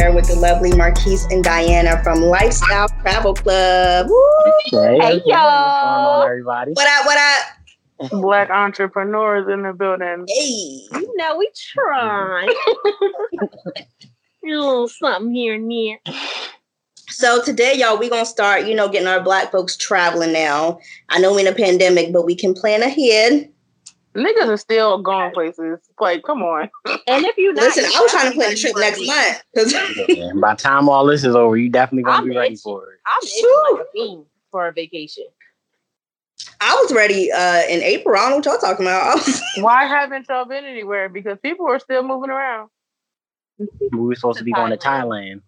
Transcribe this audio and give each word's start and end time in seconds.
Here 0.00 0.12
with 0.12 0.26
the 0.28 0.34
lovely 0.34 0.74
Marquise 0.74 1.26
and 1.26 1.44
Diana 1.44 2.02
from 2.02 2.22
Lifestyle 2.22 2.88
Travel 3.02 3.34
Club. 3.34 4.06
Woo! 4.08 4.52
Hey, 4.70 5.20
y'all. 5.26 6.22
everybody. 6.22 6.72
What 6.72 6.88
up, 6.88 7.04
what 7.04 7.18
up? 7.18 8.10
Black 8.22 8.48
entrepreneurs 8.48 9.46
in 9.52 9.62
the 9.62 9.74
building. 9.74 10.24
Hey. 10.26 11.00
You 11.00 11.16
know, 11.16 11.36
we 11.36 11.50
try. 11.54 12.48
a 13.36 13.76
little 14.42 14.88
something 14.88 15.34
here 15.34 15.56
and 15.56 15.70
there. 15.70 15.98
So 17.08 17.42
today, 17.42 17.74
y'all, 17.74 17.98
we 17.98 18.08
gonna 18.08 18.24
start, 18.24 18.64
you 18.66 18.74
know, 18.74 18.88
getting 18.88 19.08
our 19.08 19.20
black 19.20 19.52
folks 19.52 19.76
traveling 19.76 20.32
now. 20.32 20.78
I 21.10 21.18
know 21.18 21.34
we 21.34 21.42
in 21.42 21.46
a 21.46 21.54
pandemic, 21.54 22.10
but 22.10 22.24
we 22.24 22.34
can 22.34 22.54
plan 22.54 22.82
ahead. 22.82 23.52
Niggas 24.14 24.48
are 24.48 24.56
still 24.56 24.98
going 25.02 25.32
places. 25.32 25.78
Like, 26.00 26.22
come 26.24 26.42
on. 26.42 26.68
And 27.06 27.24
if 27.24 27.36
you 27.38 27.54
Listen, 27.54 27.84
I 27.84 28.00
was 28.00 28.10
trying 28.10 28.30
to 28.30 28.36
plan 28.36 28.52
a 28.52 28.56
trip 28.56 28.74
next 28.76 29.06
month. 29.06 29.42
'cause- 29.54 29.72
Yeah, 30.08 30.32
by 30.34 30.54
the 30.54 30.60
time 30.60 30.88
all 30.88 31.06
this 31.06 31.24
is 31.24 31.36
over, 31.36 31.56
you 31.56 31.68
definitely 31.68 32.02
gonna 32.04 32.18
I'm 32.18 32.28
be 32.28 32.36
ready 32.36 32.56
for 32.56 32.92
it. 32.94 33.00
I'm 33.06 33.22
itching 33.22 33.76
like 33.76 33.86
a 33.86 33.90
fiend 33.92 34.26
for 34.50 34.66
a 34.66 34.72
vacation. 34.72 35.24
I 36.60 36.74
was 36.82 36.92
ready 36.92 37.30
uh 37.30 37.62
in 37.68 37.82
April. 37.82 38.16
I 38.16 38.28
don't 38.28 38.30
know 38.30 38.36
what 38.36 38.44
y'all 38.46 38.58
talking 38.70 38.86
about. 38.86 39.20
Why 39.58 39.84
haven't 39.84 40.26
y'all 40.28 40.44
been 40.44 40.64
anywhere? 40.64 41.08
Because 41.08 41.38
people 41.40 41.66
are 41.68 41.78
still 41.78 42.02
moving 42.02 42.30
around. 42.30 42.68
We 43.58 43.98
were 43.98 44.14
supposed 44.14 44.38
to 44.38 44.44
be 44.44 44.52
going 44.52 44.70
to 44.70 44.76
Thailand. 44.76 45.42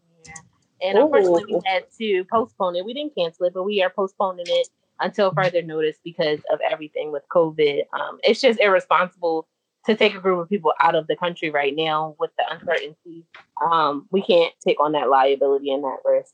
And 0.83 0.99
unfortunately, 0.99 1.45
we 1.55 1.61
had 1.65 1.85
to 1.99 2.25
postpone 2.31 2.77
it. 2.77 2.85
We 2.85 2.93
didn't 2.95 3.15
cancel 3.17 3.47
it, 3.47 3.55
but 3.55 3.63
we 3.63 3.83
are 3.83 3.91
postponing 3.91 4.47
it 4.49 4.69
until 5.01 5.33
further 5.33 5.63
notice 5.63 5.97
because 6.05 6.41
of 6.53 6.59
everything 6.69 7.13
with 7.13 7.23
COVID. 7.35 7.83
Um, 7.93 8.19
it's 8.23 8.41
just 8.41 8.61
irresponsible 8.61 9.47
to 9.87 9.97
take 9.97 10.15
a 10.15 10.21
group 10.21 10.39
of 10.41 10.49
people 10.49 10.73
out 10.81 10.95
of 10.95 11.07
the 11.09 11.17
country 11.17 11.51
right 11.51 11.75
now 11.75 12.15
with 12.21 12.31
the 12.39 12.45
uncertainty. 12.53 13.25
Um, 13.65 14.07
we 14.13 14.23
can't 14.23 14.53
take 14.65 14.81
on 14.81 14.93
that 14.93 15.09
liability 15.09 15.73
and 15.73 15.83
that 15.83 15.97
risk. 16.05 16.33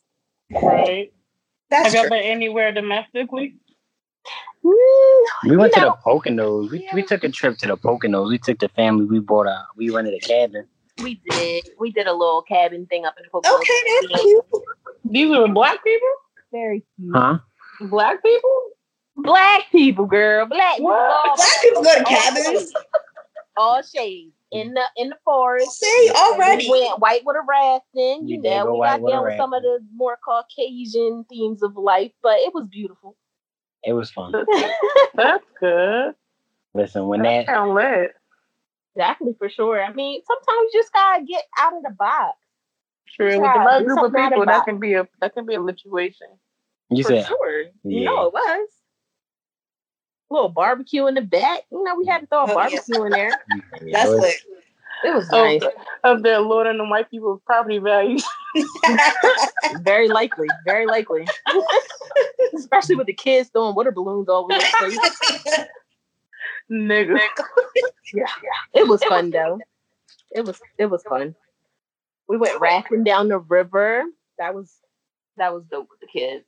Right. 0.63 1.13
That's 1.71 1.93
Have 1.93 1.95
y'all 1.95 2.11
been 2.11 2.25
anywhere 2.25 2.73
domestically? 2.73 3.55
Mm, 4.65 5.25
We 5.45 5.57
went 5.57 5.75
You 5.77 5.83
to 5.83 5.87
the 5.87 5.97
Poconos. 6.05 6.71
We, 6.71 6.89
we 6.93 7.03
took 7.03 7.25
a 7.25 7.29
trip 7.31 7.57
to 7.59 7.69
the 7.69 7.77
Poconos. 7.77 8.29
We 8.29 8.39
took 8.39 8.59
the 8.59 8.69
family. 8.71 9.05
We 9.07 9.21
bought 9.21 9.47
a. 9.47 9.65
We 9.77 9.91
rented 9.91 10.15
a 10.15 10.19
cabin. 10.21 10.67
we 11.03 11.21
did. 11.31 11.69
We 11.79 11.91
did 11.93 12.07
a 12.07 12.13
little 12.13 12.43
cabin 12.43 12.87
thing 12.87 13.05
up 13.05 13.15
in 13.19 13.25
the 13.25 13.31
Poconos. 13.31 13.55
Okay, 13.61 14.09
that's 14.11 14.23
cute. 14.23 14.45
These 15.05 15.31
were 15.31 15.49
black 15.49 15.83
people? 15.85 16.09
Very 16.53 16.85
cute. 16.97 17.15
Huh? 17.15 17.39
Black 17.81 18.23
people? 18.23 18.61
Black 19.17 19.63
people, 19.73 20.07
girl. 20.07 20.47
Black 20.47 20.77
people. 20.77 20.87
What? 20.91 20.99
all- 21.29 21.37
Black 21.37 21.49
people 21.63 21.83
go 21.83 21.95
to 21.95 21.99
all 22.01 22.05
cabins. 22.05 22.47
shades. 22.47 22.75
All 23.57 23.83
shades 23.83 24.33
in 24.53 24.73
the 24.75 24.83
in 24.97 25.09
the 25.11 25.17
forest. 25.25 25.81
See, 25.81 26.11
already. 26.15 26.69
We 26.71 26.81
went 26.81 27.01
white 27.01 27.23
with 27.25 27.37
a 27.37 27.45
rafting. 27.49 28.29
You 28.29 28.37
You 28.37 28.43
know, 28.43 28.65
go 28.67 28.75
we 28.75 28.87
got 28.87 29.05
down 29.05 29.25
with 29.25 29.37
some 29.37 29.53
of 29.53 29.63
the 29.63 29.81
more 29.95 30.17
Caucasian 30.25 31.25
themes 31.29 31.63
of 31.63 31.77
life, 31.77 32.13
but 32.23 32.39
it 32.39 32.55
was 32.55 32.67
beautiful. 32.71 33.17
It 33.85 33.93
was 33.95 34.11
fun. 34.11 34.33
That's 35.15 35.45
good. 35.61 36.15
Listen, 36.75 37.09
when 37.09 37.23
That 37.23 37.47
that 37.47 37.53
sound 37.53 37.75
lit. 37.75 38.13
exactly 38.95 39.35
for 39.39 39.49
sure. 39.49 39.83
I 39.83 39.93
mean, 39.93 40.23
sometimes 40.27 40.71
you 40.73 40.81
just 40.81 40.93
gotta 40.93 41.25
get 41.25 41.43
out 41.59 41.77
of 41.77 41.83
the 41.83 41.91
box. 41.99 42.37
True. 43.09 43.27
With 43.27 43.35
the 43.39 43.43
Yeah, 43.43 43.65
right 43.65 43.85
group 43.85 43.99
of 44.03 44.15
people, 44.15 44.47
that 44.47 44.65
can 44.65 44.79
be 44.79 44.95
a 44.95 45.09
that 45.21 45.35
can 45.35 45.47
be 45.47 45.55
a 45.57 45.65
situation. 45.65 46.29
You 46.91 47.03
for 47.05 47.09
said, 47.11 47.27
sure. 47.27 47.61
You 47.61 47.71
Yeah. 48.01 48.05
know 48.07 48.27
it 48.27 48.33
was. 48.33 48.69
A 50.31 50.35
little 50.35 50.49
barbecue 50.51 51.07
in 51.07 51.15
the 51.15 51.23
back. 51.23 51.63
You 51.73 51.83
know, 51.85 51.95
we 51.97 52.07
had 52.07 52.21
to 52.21 52.27
throw 52.27 52.45
a 52.45 52.47
barbecue 52.49 53.03
in 53.05 53.11
there. 53.13 53.31
That's 53.93 54.11
it. 54.11 54.37
It 55.05 55.15
was 55.15 55.29
Oh, 55.33 55.45
nice. 55.45 55.63
of 56.05 56.23
their 56.23 56.41
lord 56.41 56.67
and 56.67 56.79
the 56.81 56.85
white 56.85 57.09
people's 57.11 57.41
property 57.47 57.79
values. 57.79 58.25
Very 59.83 60.09
likely. 60.09 60.49
Very 60.65 60.87
likely. 60.87 61.27
Especially 62.55 62.97
with 62.97 63.07
the 63.07 63.13
kids 63.15 63.49
throwing 63.51 63.75
water 63.77 63.93
balloons 63.93 64.29
all 64.29 64.45
over 64.51 64.55
the 64.61 64.67
place. 64.79 65.67
Nigga. 66.71 67.19
yeah, 68.13 68.25
yeah. 68.43 68.81
It 68.81 68.89
was 68.89 69.03
fun 69.05 69.31
though. 69.31 69.61
It 70.33 70.45
was 70.45 70.61
it 70.79 70.87
was 70.87 71.03
fun. 71.05 71.35
We 72.29 72.37
went 72.37 72.61
rafting 72.61 73.05
down 73.05 73.29
the 73.29 73.39
river. 73.39 74.03
That 74.39 74.55
was 74.55 74.75
that 75.37 75.55
was 75.55 75.65
dope 75.71 75.89
with 75.91 76.01
the 76.01 76.07
kids. 76.09 76.45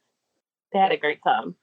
They 0.72 0.78
had 0.78 0.92
a 0.92 0.96
great 0.96 1.22
time. 1.22 1.54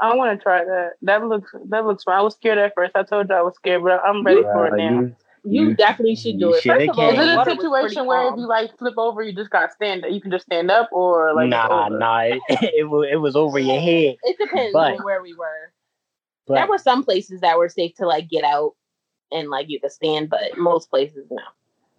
I 0.00 0.14
want 0.16 0.36
to 0.38 0.42
try 0.42 0.64
that. 0.64 0.90
That 1.02 1.24
looks 1.24 1.52
that 1.68 1.86
looks 1.86 2.04
fun. 2.04 2.14
I 2.14 2.22
was 2.22 2.34
scared 2.34 2.58
at 2.58 2.72
first. 2.74 2.96
I 2.96 3.04
told 3.04 3.28
you 3.28 3.34
I 3.34 3.42
was 3.42 3.54
scared, 3.54 3.82
but 3.84 4.00
I'm 4.04 4.24
ready 4.24 4.42
for 4.42 4.66
it 4.66 4.74
now. 4.76 5.00
you- 5.00 5.16
You 5.46 5.62
You- 5.68 5.74
definitely 5.76 6.16
should 6.16 6.38
do 6.38 6.46
you 6.46 6.54
it. 6.54 6.62
shoulda 6.62 6.86
First 6.86 6.90
of 6.90 6.98
all. 6.98 7.10
Is 7.10 7.18
it 7.18 7.20
a 7.32 7.36
water 7.36 7.50
was 7.50 7.58
pretty 7.58 7.60
situation 7.60 8.06
where 8.06 8.28
if 8.32 8.36
you 8.38 8.46
like 8.48 8.76
flip 8.78 8.94
over, 8.96 9.22
you 9.22 9.32
just 9.34 9.50
gotta 9.50 9.70
stand 9.70 10.04
You 10.08 10.20
can 10.20 10.30
just 10.30 10.46
stand 10.46 10.70
up, 10.70 10.88
or 10.90 11.34
like 11.34 11.44
it's 11.46 11.50
nah, 11.50 11.86
over? 11.86 11.98
nah. 11.98 12.18
It, 12.20 12.40
it 12.48 12.88
was 12.88 13.08
it 13.12 13.16
was 13.16 13.36
over 13.36 13.58
your 13.58 13.78
head. 13.80 14.16
It 14.24 14.36
depends 14.38 14.72
But- 14.72 14.94
on 14.98 15.04
where 15.04 15.22
we 15.22 15.34
were. 15.34 15.72
there 16.48 16.66
were 16.66 16.78
some 16.78 17.04
places 17.04 17.40
that 17.42 17.56
were 17.58 17.68
safe 17.68 17.94
to 17.96 18.06
like 18.06 18.28
get 18.28 18.42
out 18.44 18.72
and 19.30 19.48
like 19.50 19.68
you 19.68 19.80
could 19.80 19.92
stand, 19.92 20.28
but 20.30 20.56
most 20.58 20.88
places 20.90 21.26
no. 21.30 21.42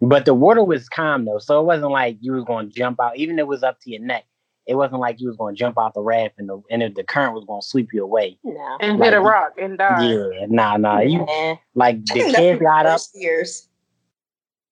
but 0.08 0.24
the 0.26 0.34
water 0.34 0.62
was 0.64 0.88
calm 0.88 1.24
though, 1.24 1.38
so 1.38 1.60
it 1.60 1.64
wasn't 1.64 1.90
like 1.92 2.18
you 2.20 2.32
was 2.32 2.44
going 2.44 2.68
to 2.68 2.74
jump 2.74 3.00
out. 3.00 3.16
Even 3.16 3.38
if 3.38 3.44
it 3.44 3.46
was 3.48 3.62
up 3.62 3.80
to 3.80 3.90
your 3.90 4.00
neck, 4.00 4.24
it 4.66 4.74
wasn't 4.74 5.00
like 5.00 5.20
you 5.20 5.28
was 5.28 5.36
going 5.36 5.54
to 5.54 5.58
jump 5.58 5.78
out 5.78 5.94
the 5.94 6.02
raft 6.02 6.34
and 6.38 6.48
the 6.48 6.60
and 6.70 6.82
if 6.82 6.94
the 6.94 7.04
current 7.04 7.34
was 7.34 7.44
going 7.44 7.60
to 7.60 7.66
sweep 7.66 7.92
you 7.92 8.02
away. 8.02 8.38
No. 8.44 8.76
and 8.80 9.02
hit 9.02 9.14
a 9.14 9.20
rock 9.20 9.54
and 9.60 9.78
die. 9.78 10.06
Yeah, 10.12 10.46
nah, 10.48 10.76
nah. 10.76 11.00
You 11.00 11.24
Eh. 11.28 11.56
like 11.74 12.04
the 12.06 12.14
kids 12.34 12.60
got 12.60 12.82
the 12.84 12.90
up. 12.90 13.00
years. 13.14 13.68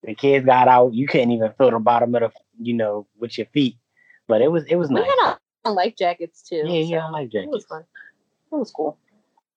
The 0.02 0.14
kids 0.14 0.44
got 0.44 0.68
out. 0.68 0.92
You 0.94 1.06
couldn't 1.06 1.30
even 1.30 1.52
feel 1.56 1.70
the 1.70 1.78
bottom 1.78 2.14
of 2.14 2.20
the, 2.22 2.30
you 2.60 2.74
know, 2.74 3.06
with 3.18 3.38
your 3.38 3.46
feet. 3.48 3.76
But 4.26 4.42
it 4.42 4.50
was 4.50 4.64
it 4.64 4.76
was 4.76 4.88
We 4.88 4.96
nice. 4.96 5.06
had 5.06 5.36
on 5.64 5.74
life 5.74 5.94
jackets 5.96 6.42
too. 6.42 6.62
Yeah, 6.66 6.80
yeah, 6.80 7.06
I 7.06 7.10
like 7.10 7.34
It 7.34 7.48
was 7.48 7.62
jackets. 7.62 7.64
fun. 7.66 7.84
It 8.52 8.56
was 8.56 8.70
cool. 8.70 8.98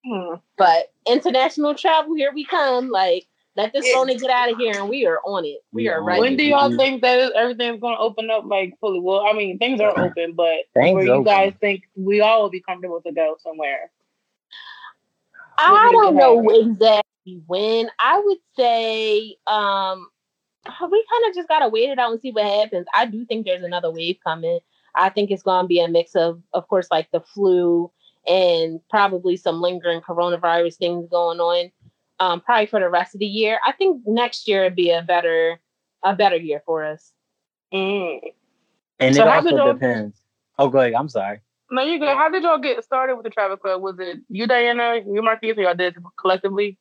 Hmm. 0.06 0.36
But 0.58 0.92
international 1.06 1.76
travel, 1.76 2.16
here 2.16 2.32
we 2.34 2.46
come. 2.46 2.90
Like, 2.90 3.28
let 3.58 3.74
this 3.74 3.86
Yeah. 3.88 3.96
phone 3.96 4.08
get 4.08 4.30
out 4.30 4.52
of 4.52 4.58
here, 4.58 4.80
and 4.80 4.88
we 4.88 5.06
are 5.08 5.20
on 5.26 5.44
it. 5.44 5.64
We, 5.74 5.84
We 5.84 5.90
are 5.90 5.96
are 6.00 6.04
right. 6.04 6.20
When 6.20 6.38
do 6.38 6.44
y'all 6.44 6.76
think 6.78 7.02
that 7.02 7.34
everything's 7.34 7.82
going 7.82 7.96
to 7.96 8.00
open 8.00 8.30
up 8.30 8.46
like 8.46 8.76
fully? 8.80 9.00
Well, 9.00 9.26
I 9.28 9.34
mean, 9.34 9.58
things 9.58 9.82
are 9.82 9.98
open, 10.00 10.34
but 10.34 10.58
Things 10.76 10.94
where 10.94 11.04
you 11.04 11.12
open. 11.12 11.24
guys 11.26 11.54
think 11.60 11.84
we 11.96 12.22
all 12.22 12.44
will 12.44 12.50
be 12.50 12.62
comfortable 12.62 13.02
to 13.02 13.12
go 13.12 13.36
somewhere? 13.42 13.92
I 15.58 15.90
don't 15.92 16.16
know 16.16 16.48
exactly 16.50 17.42
when. 17.48 17.90
I 18.00 18.20
would 18.24 18.38
say 18.56 19.36
um 19.48 20.08
we 20.92 21.06
kind 21.12 21.30
of 21.30 21.36
just 21.36 21.48
gotta 21.48 21.68
wait 21.70 21.90
it 21.90 22.00
out 22.00 22.12
and 22.12 22.22
see 22.22 22.32
what 22.32 22.46
happens. 22.46 22.86
I 22.94 23.06
do 23.06 23.26
think 23.26 23.46
there's 23.46 23.64
another 23.64 23.92
wave 23.92 24.18
coming. 24.24 24.60
I 24.96 25.10
think 25.10 25.32
it's 25.32 25.44
gonna 25.44 25.68
be 25.68 25.80
a 25.80 25.88
mix 25.88 26.16
of, 26.16 26.42
of 26.54 26.68
course, 26.68 26.88
like 26.92 27.10
the 27.12 27.22
flu 27.22 27.92
and 28.28 28.80
probably 28.90 29.38
some 29.38 29.62
lingering 29.62 30.02
coronavirus 30.02 30.76
things 30.76 31.08
going 31.10 31.40
on. 31.40 31.72
Um, 32.20 32.42
probably 32.42 32.66
for 32.66 32.80
the 32.80 32.90
rest 32.90 33.14
of 33.14 33.20
the 33.20 33.28
year. 33.28 33.60
I 33.66 33.72
think 33.74 34.02
next 34.06 34.48
year 34.48 34.64
would 34.64 34.76
be 34.76 34.90
a 34.90 35.04
better 35.04 35.60
a 36.04 36.16
better 36.16 36.36
year 36.36 36.62
for 36.66 36.84
us. 36.84 37.12
Mm. 37.74 38.20
And 39.00 39.16
so 39.16 39.24
it 39.24 39.28
also 39.28 39.74
depends. 39.74 40.20
Oh, 40.58 40.70
go 40.70 40.80
ahead. 40.80 40.94
I'm 40.94 41.10
sorry. 41.10 41.42
No, 41.70 41.84
you 41.84 42.00
good. 42.00 42.08
How 42.08 42.30
did 42.30 42.44
y'all 42.44 42.58
get 42.58 42.84
started 42.84 43.16
with 43.16 43.24
the 43.26 43.30
travel 43.30 43.58
club? 43.58 43.82
Was 43.82 44.00
it 44.00 44.20
you, 44.30 44.48
Diana, 44.48 45.02
you, 45.06 45.22
Marquise, 45.22 45.58
or 45.58 45.64
y'all 45.64 45.76
did 45.76 45.98
it 45.98 46.04
collectively? 46.20 46.78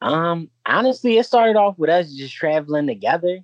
Um, 0.00 0.48
honestly, 0.64 1.18
it 1.18 1.26
started 1.26 1.56
off 1.56 1.78
with 1.78 1.90
us 1.90 2.12
just 2.12 2.34
traveling 2.34 2.86
together, 2.86 3.40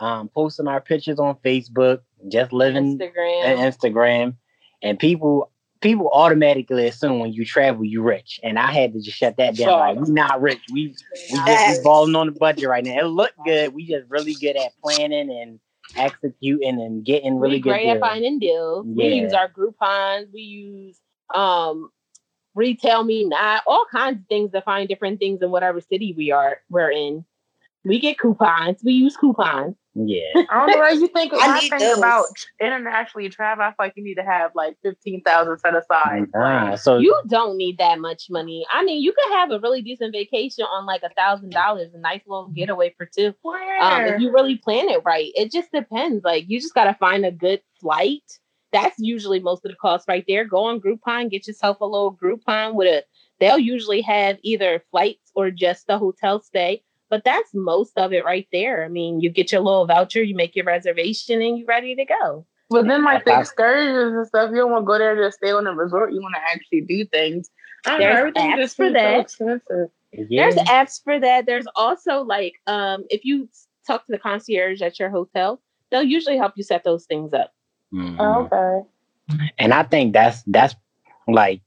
um, 0.00 0.28
posting 0.28 0.66
our 0.66 0.80
pictures 0.80 1.20
on 1.20 1.36
Facebook, 1.44 2.00
just 2.28 2.52
living 2.52 2.98
Instagram. 2.98 3.44
and 3.44 3.60
Instagram, 3.60 4.34
and 4.82 4.98
people 4.98 5.52
people 5.80 6.10
automatically 6.12 6.86
assume 6.86 7.20
when 7.20 7.32
you 7.32 7.44
travel 7.44 7.84
you 7.84 8.02
rich, 8.02 8.40
and 8.42 8.58
I 8.58 8.72
had 8.72 8.92
to 8.92 9.00
just 9.00 9.16
shut 9.16 9.36
that 9.38 9.56
down. 9.56 9.78
Like 9.78 9.98
we 9.98 10.12
not 10.12 10.40
rich, 10.40 10.60
we 10.72 10.94
we 11.30 11.36
just 11.36 11.78
we 11.78 11.84
balling 11.84 12.14
on 12.14 12.26
the 12.26 12.32
budget 12.32 12.68
right 12.68 12.84
now. 12.84 12.98
It 12.98 13.04
looked 13.04 13.42
good. 13.44 13.74
We 13.74 13.86
just 13.86 14.08
really 14.08 14.34
good 14.34 14.56
at 14.56 14.72
planning 14.82 15.30
and 15.30 15.60
executing 15.96 16.80
and 16.80 17.04
getting 17.04 17.38
really 17.38 17.56
we 17.56 17.60
good. 17.60 17.70
Great 17.70 17.84
deals. 17.84 17.96
at 17.96 18.00
finding 18.00 18.38
deals. 18.38 18.86
Yeah. 18.88 19.06
We 19.06 19.14
use 19.14 19.32
our 19.32 19.48
Groupons. 19.48 20.32
We 20.32 20.40
use 20.40 21.00
um 21.34 21.90
retail 22.54 23.04
me 23.04 23.24
not 23.24 23.62
all 23.66 23.86
kinds 23.90 24.20
of 24.20 24.26
things 24.26 24.50
to 24.52 24.60
find 24.62 24.88
different 24.88 25.20
things 25.20 25.40
in 25.40 25.50
whatever 25.50 25.80
city 25.80 26.14
we 26.16 26.30
are 26.30 26.58
we're 26.68 26.90
in. 26.90 27.24
We 27.84 27.98
get 27.98 28.18
coupons. 28.18 28.82
We 28.84 28.92
use 28.92 29.16
coupons. 29.16 29.76
Yeah. 29.94 30.44
I 30.50 30.66
don't 30.66 30.70
know 30.70 30.78
what 30.78 30.94
you 30.94 31.08
think. 31.08 31.32
I, 31.34 31.56
I 31.56 31.60
think 31.60 31.80
those. 31.80 31.98
about 31.98 32.26
internationally 32.60 33.28
travel. 33.28 33.64
I 33.64 33.68
feel 33.68 33.74
like 33.78 33.94
you 33.96 34.04
need 34.04 34.14
to 34.14 34.22
have 34.22 34.52
like 34.54 34.76
fifteen 34.82 35.22
thousand 35.22 35.58
set 35.58 35.74
aside. 35.74 36.26
So 36.76 36.98
you 36.98 37.18
don't 37.26 37.56
need 37.56 37.78
that 37.78 37.98
much 37.98 38.26
money. 38.30 38.64
I 38.70 38.84
mean, 38.84 39.02
you 39.02 39.12
could 39.12 39.32
have 39.32 39.50
a 39.50 39.58
really 39.60 39.82
decent 39.82 40.12
vacation 40.12 40.64
on 40.64 40.86
like 40.86 41.02
a 41.02 41.12
thousand 41.14 41.50
dollars, 41.50 41.92
a 41.92 41.98
nice 41.98 42.22
little 42.26 42.48
getaway 42.48 42.94
for 42.96 43.06
two. 43.06 43.34
Um, 43.82 44.04
if 44.04 44.20
you 44.20 44.32
really 44.32 44.56
plan 44.56 44.88
it 44.88 45.02
right, 45.04 45.32
it 45.34 45.50
just 45.50 45.72
depends. 45.72 46.22
Like 46.24 46.44
you 46.48 46.60
just 46.60 46.74
gotta 46.74 46.94
find 46.94 47.24
a 47.26 47.32
good 47.32 47.60
flight. 47.80 48.22
That's 48.72 48.96
usually 48.98 49.40
most 49.40 49.64
of 49.64 49.72
the 49.72 49.76
cost 49.76 50.06
right 50.06 50.24
there. 50.28 50.44
Go 50.44 50.64
on 50.64 50.80
Groupon, 50.80 51.30
get 51.30 51.48
yourself 51.48 51.80
a 51.80 51.84
little 51.84 52.16
Groupon 52.16 52.74
with 52.74 52.86
a. 52.86 53.04
They'll 53.40 53.58
usually 53.58 54.02
have 54.02 54.36
either 54.42 54.84
flights 54.90 55.32
or 55.34 55.50
just 55.50 55.86
the 55.86 55.98
hotel 55.98 56.42
stay 56.42 56.84
but 57.10 57.24
that's 57.24 57.50
most 57.52 57.98
of 57.98 58.12
it 58.12 58.24
right 58.24 58.46
there. 58.52 58.84
I 58.84 58.88
mean, 58.88 59.20
you 59.20 59.28
get 59.28 59.52
your 59.52 59.60
little 59.60 59.86
voucher, 59.86 60.22
you 60.22 60.34
make 60.34 60.56
your 60.56 60.64
reservation, 60.64 61.42
and 61.42 61.58
you're 61.58 61.66
ready 61.66 61.94
to 61.96 62.04
go. 62.04 62.46
But 62.70 62.86
then, 62.86 63.04
like 63.04 63.24
the 63.24 63.38
excursions 63.38 64.14
and 64.14 64.26
stuff, 64.26 64.50
you 64.50 64.56
don't 64.56 64.70
want 64.70 64.82
to 64.82 64.86
go 64.86 64.96
there 64.96 65.16
to 65.16 65.32
stay 65.32 65.50
on 65.50 65.66
a 65.66 65.74
resort. 65.74 66.12
You 66.12 66.22
want 66.22 66.36
to 66.36 66.40
actually 66.40 66.82
do 66.82 67.04
things. 67.04 67.50
There's 67.84 68.32
apps 68.34 68.76
for 68.76 68.90
that. 68.90 69.30
So 69.30 69.90
yeah. 70.12 70.50
There's 70.50 70.68
apps 70.68 71.02
for 71.02 71.18
that. 71.18 71.46
There's 71.46 71.66
also 71.74 72.22
like, 72.22 72.54
um, 72.66 73.04
if 73.10 73.24
you 73.24 73.48
talk 73.86 74.06
to 74.06 74.12
the 74.12 74.18
concierge 74.18 74.82
at 74.82 75.00
your 75.00 75.10
hotel, 75.10 75.60
they'll 75.90 76.02
usually 76.02 76.36
help 76.36 76.52
you 76.56 76.62
set 76.62 76.84
those 76.84 77.06
things 77.06 77.32
up. 77.32 77.52
Mm-hmm. 77.92 78.20
Oh, 78.20 78.48
okay. 78.52 79.48
And 79.58 79.74
I 79.74 79.82
think 79.82 80.12
that's 80.12 80.42
that's 80.46 80.74
like 81.26 81.62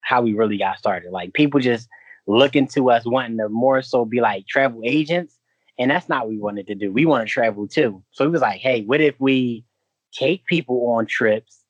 how 0.00 0.22
we 0.22 0.34
really 0.34 0.58
got 0.58 0.78
started. 0.78 1.10
Like 1.10 1.32
people 1.32 1.60
just 1.60 1.88
looking 2.26 2.66
to 2.68 2.90
us 2.90 3.04
wanting 3.04 3.38
to 3.38 3.48
more 3.48 3.82
so 3.82 4.04
be 4.04 4.20
like 4.20 4.46
travel 4.46 4.80
agents. 4.84 5.38
And 5.78 5.90
that's 5.90 6.08
not 6.08 6.22
what 6.22 6.30
we 6.30 6.38
wanted 6.38 6.66
to 6.68 6.74
do. 6.74 6.92
We 6.92 7.04
want 7.04 7.26
to 7.26 7.32
travel 7.32 7.66
too. 7.66 8.02
So 8.12 8.24
it 8.24 8.30
was 8.30 8.40
like, 8.40 8.60
hey, 8.60 8.82
what 8.82 9.00
if 9.00 9.14
we 9.18 9.64
take 10.12 10.44
people 10.46 10.94
on 10.94 11.06
trips? 11.06 11.64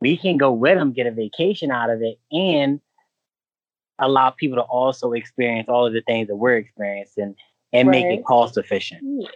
We 0.00 0.16
can 0.16 0.36
go 0.36 0.52
with 0.52 0.78
them, 0.78 0.92
get 0.92 1.06
a 1.06 1.10
vacation 1.10 1.70
out 1.70 1.90
of 1.90 2.02
it, 2.02 2.18
and 2.30 2.80
allow 3.98 4.30
people 4.30 4.56
to 4.56 4.62
also 4.62 5.12
experience 5.12 5.68
all 5.68 5.86
of 5.86 5.92
the 5.92 6.02
things 6.02 6.28
that 6.28 6.36
we're 6.36 6.56
experiencing 6.56 7.34
and 7.72 7.88
right. 7.88 8.04
make 8.04 8.18
it 8.18 8.24
cost 8.24 8.56
efficient. 8.56 9.02
Yeah. 9.02 9.28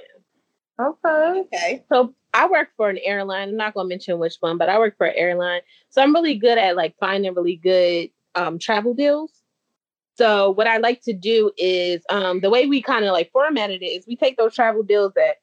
Okay. 0.81 1.41
Okay. 1.41 1.85
So 1.89 2.15
I 2.35 2.47
work 2.49 2.69
for 2.77 2.89
an 2.89 2.99
airline. 3.03 3.49
I'm 3.49 3.57
not 3.57 3.75
gonna 3.75 3.89
mention 3.89 4.19
which 4.19 4.37
one, 4.41 4.59
but 4.59 4.69
I 4.69 4.79
work 4.79 4.97
for 4.97 5.07
an 5.07 5.17
airline. 5.17 5.63
So 5.91 6.03
I'm 6.03 6.15
really 6.15 6.37
good 6.37 6.59
at 6.59 6.77
like 6.77 6.95
finding 7.01 7.35
really 7.35 7.57
good 7.57 8.11
um, 8.35 8.59
travel 8.59 8.95
deals. 8.95 9.38
So 10.19 10.51
what 10.51 10.67
I 10.67 10.79
like 10.79 11.01
to 11.03 11.13
do 11.13 11.53
is 11.57 12.03
um, 12.11 12.41
the 12.41 12.51
way 12.51 12.67
we 12.67 12.83
kind 12.83 13.05
of 13.05 13.13
like 13.13 13.31
formatted 13.31 13.83
it 13.83 13.87
is 13.87 14.05
we 14.05 14.17
take 14.17 14.37
those 14.37 14.53
travel 14.53 14.83
deals 14.83 15.13
that 15.15 15.37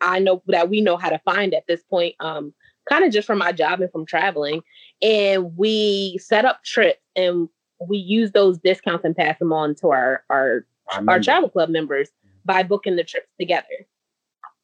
I 0.00 0.20
know 0.20 0.40
that 0.46 0.70
we 0.70 0.80
know 0.80 0.96
how 0.96 1.10
to 1.10 1.18
find 1.24 1.52
at 1.52 1.66
this 1.66 1.82
point, 1.82 2.14
um, 2.20 2.54
kind 2.88 3.04
of 3.04 3.12
just 3.12 3.26
from 3.26 3.38
my 3.38 3.50
job 3.50 3.80
and 3.80 3.90
from 3.90 4.06
traveling, 4.06 4.62
and 5.02 5.56
we 5.56 6.16
set 6.18 6.44
up 6.44 6.62
trips 6.62 7.02
and 7.16 7.48
we 7.80 7.98
use 7.98 8.30
those 8.30 8.56
discounts 8.58 9.04
and 9.04 9.16
pass 9.16 9.36
them 9.40 9.52
on 9.52 9.74
to 9.74 9.88
our 9.88 10.22
our 10.30 10.64
our 11.08 11.18
travel 11.18 11.48
club 11.48 11.68
members 11.68 12.10
by 12.44 12.62
booking 12.62 12.94
the 12.94 13.04
trips 13.04 13.28
together. 13.38 13.66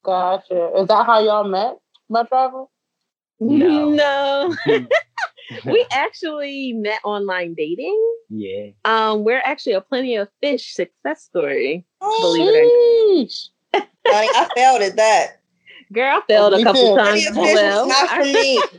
Gotcha. 0.04 0.70
Is 0.76 0.86
that 0.86 1.06
how 1.06 1.24
y'all 1.24 1.42
met? 1.42 1.76
My 2.08 2.22
travel? 2.22 2.70
No. 3.40 3.90
no. 4.68 4.86
we 5.64 5.86
actually 5.92 6.72
met 6.72 7.00
online 7.04 7.54
dating. 7.54 8.16
Yeah. 8.28 8.70
Um, 8.84 9.24
we're 9.24 9.42
actually 9.44 9.74
a 9.74 9.80
plenty 9.80 10.16
of 10.16 10.28
fish 10.40 10.74
success 10.74 11.22
story. 11.22 11.84
believe 12.00 12.48
it 12.48 13.32
or 13.74 13.80
not. 14.06 14.14
I 14.34 14.48
failed 14.54 14.82
at 14.82 14.96
that. 14.96 15.40
Girl, 15.92 16.16
I 16.16 16.20
failed 16.26 16.54
oh, 16.54 16.60
a 16.60 16.64
couple 16.64 16.96
too. 16.96 17.02
times. 17.02 17.26
Well, 17.34 17.86
not 17.86 18.08
for 18.10 18.24
me. 18.24 18.62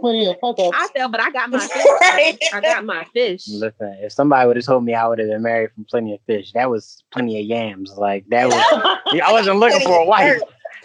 plenty 0.00 0.26
of 0.26 0.36
okay. 0.42 0.70
I 0.72 0.88
failed, 0.94 1.12
but 1.12 1.20
I 1.20 1.30
got 1.30 1.50
my 1.50 1.58
fish. 1.58 1.70
right. 2.00 2.38
I 2.54 2.60
got 2.60 2.84
my 2.84 3.04
fish. 3.12 3.48
Listen, 3.48 3.98
if 4.00 4.12
somebody 4.12 4.46
would 4.46 4.56
have 4.56 4.64
told 4.64 4.84
me 4.84 4.94
I 4.94 5.06
would 5.06 5.18
have 5.18 5.28
been 5.28 5.42
married 5.42 5.72
from 5.74 5.84
plenty 5.84 6.14
of 6.14 6.20
fish, 6.26 6.52
that 6.52 6.70
was 6.70 7.02
plenty 7.10 7.40
of 7.40 7.46
yams. 7.46 7.92
Like 7.96 8.24
that 8.28 8.46
was. 8.46 9.20
I 9.22 9.32
wasn't 9.32 9.58
looking 9.58 9.80
for 9.80 10.00
a 10.00 10.04
wife. 10.04 10.40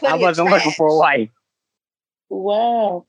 I 0.06 0.16
wasn't 0.16 0.50
looking 0.50 0.72
for 0.72 0.88
a 0.88 0.98
wife. 0.98 1.30
Wow. 2.30 3.06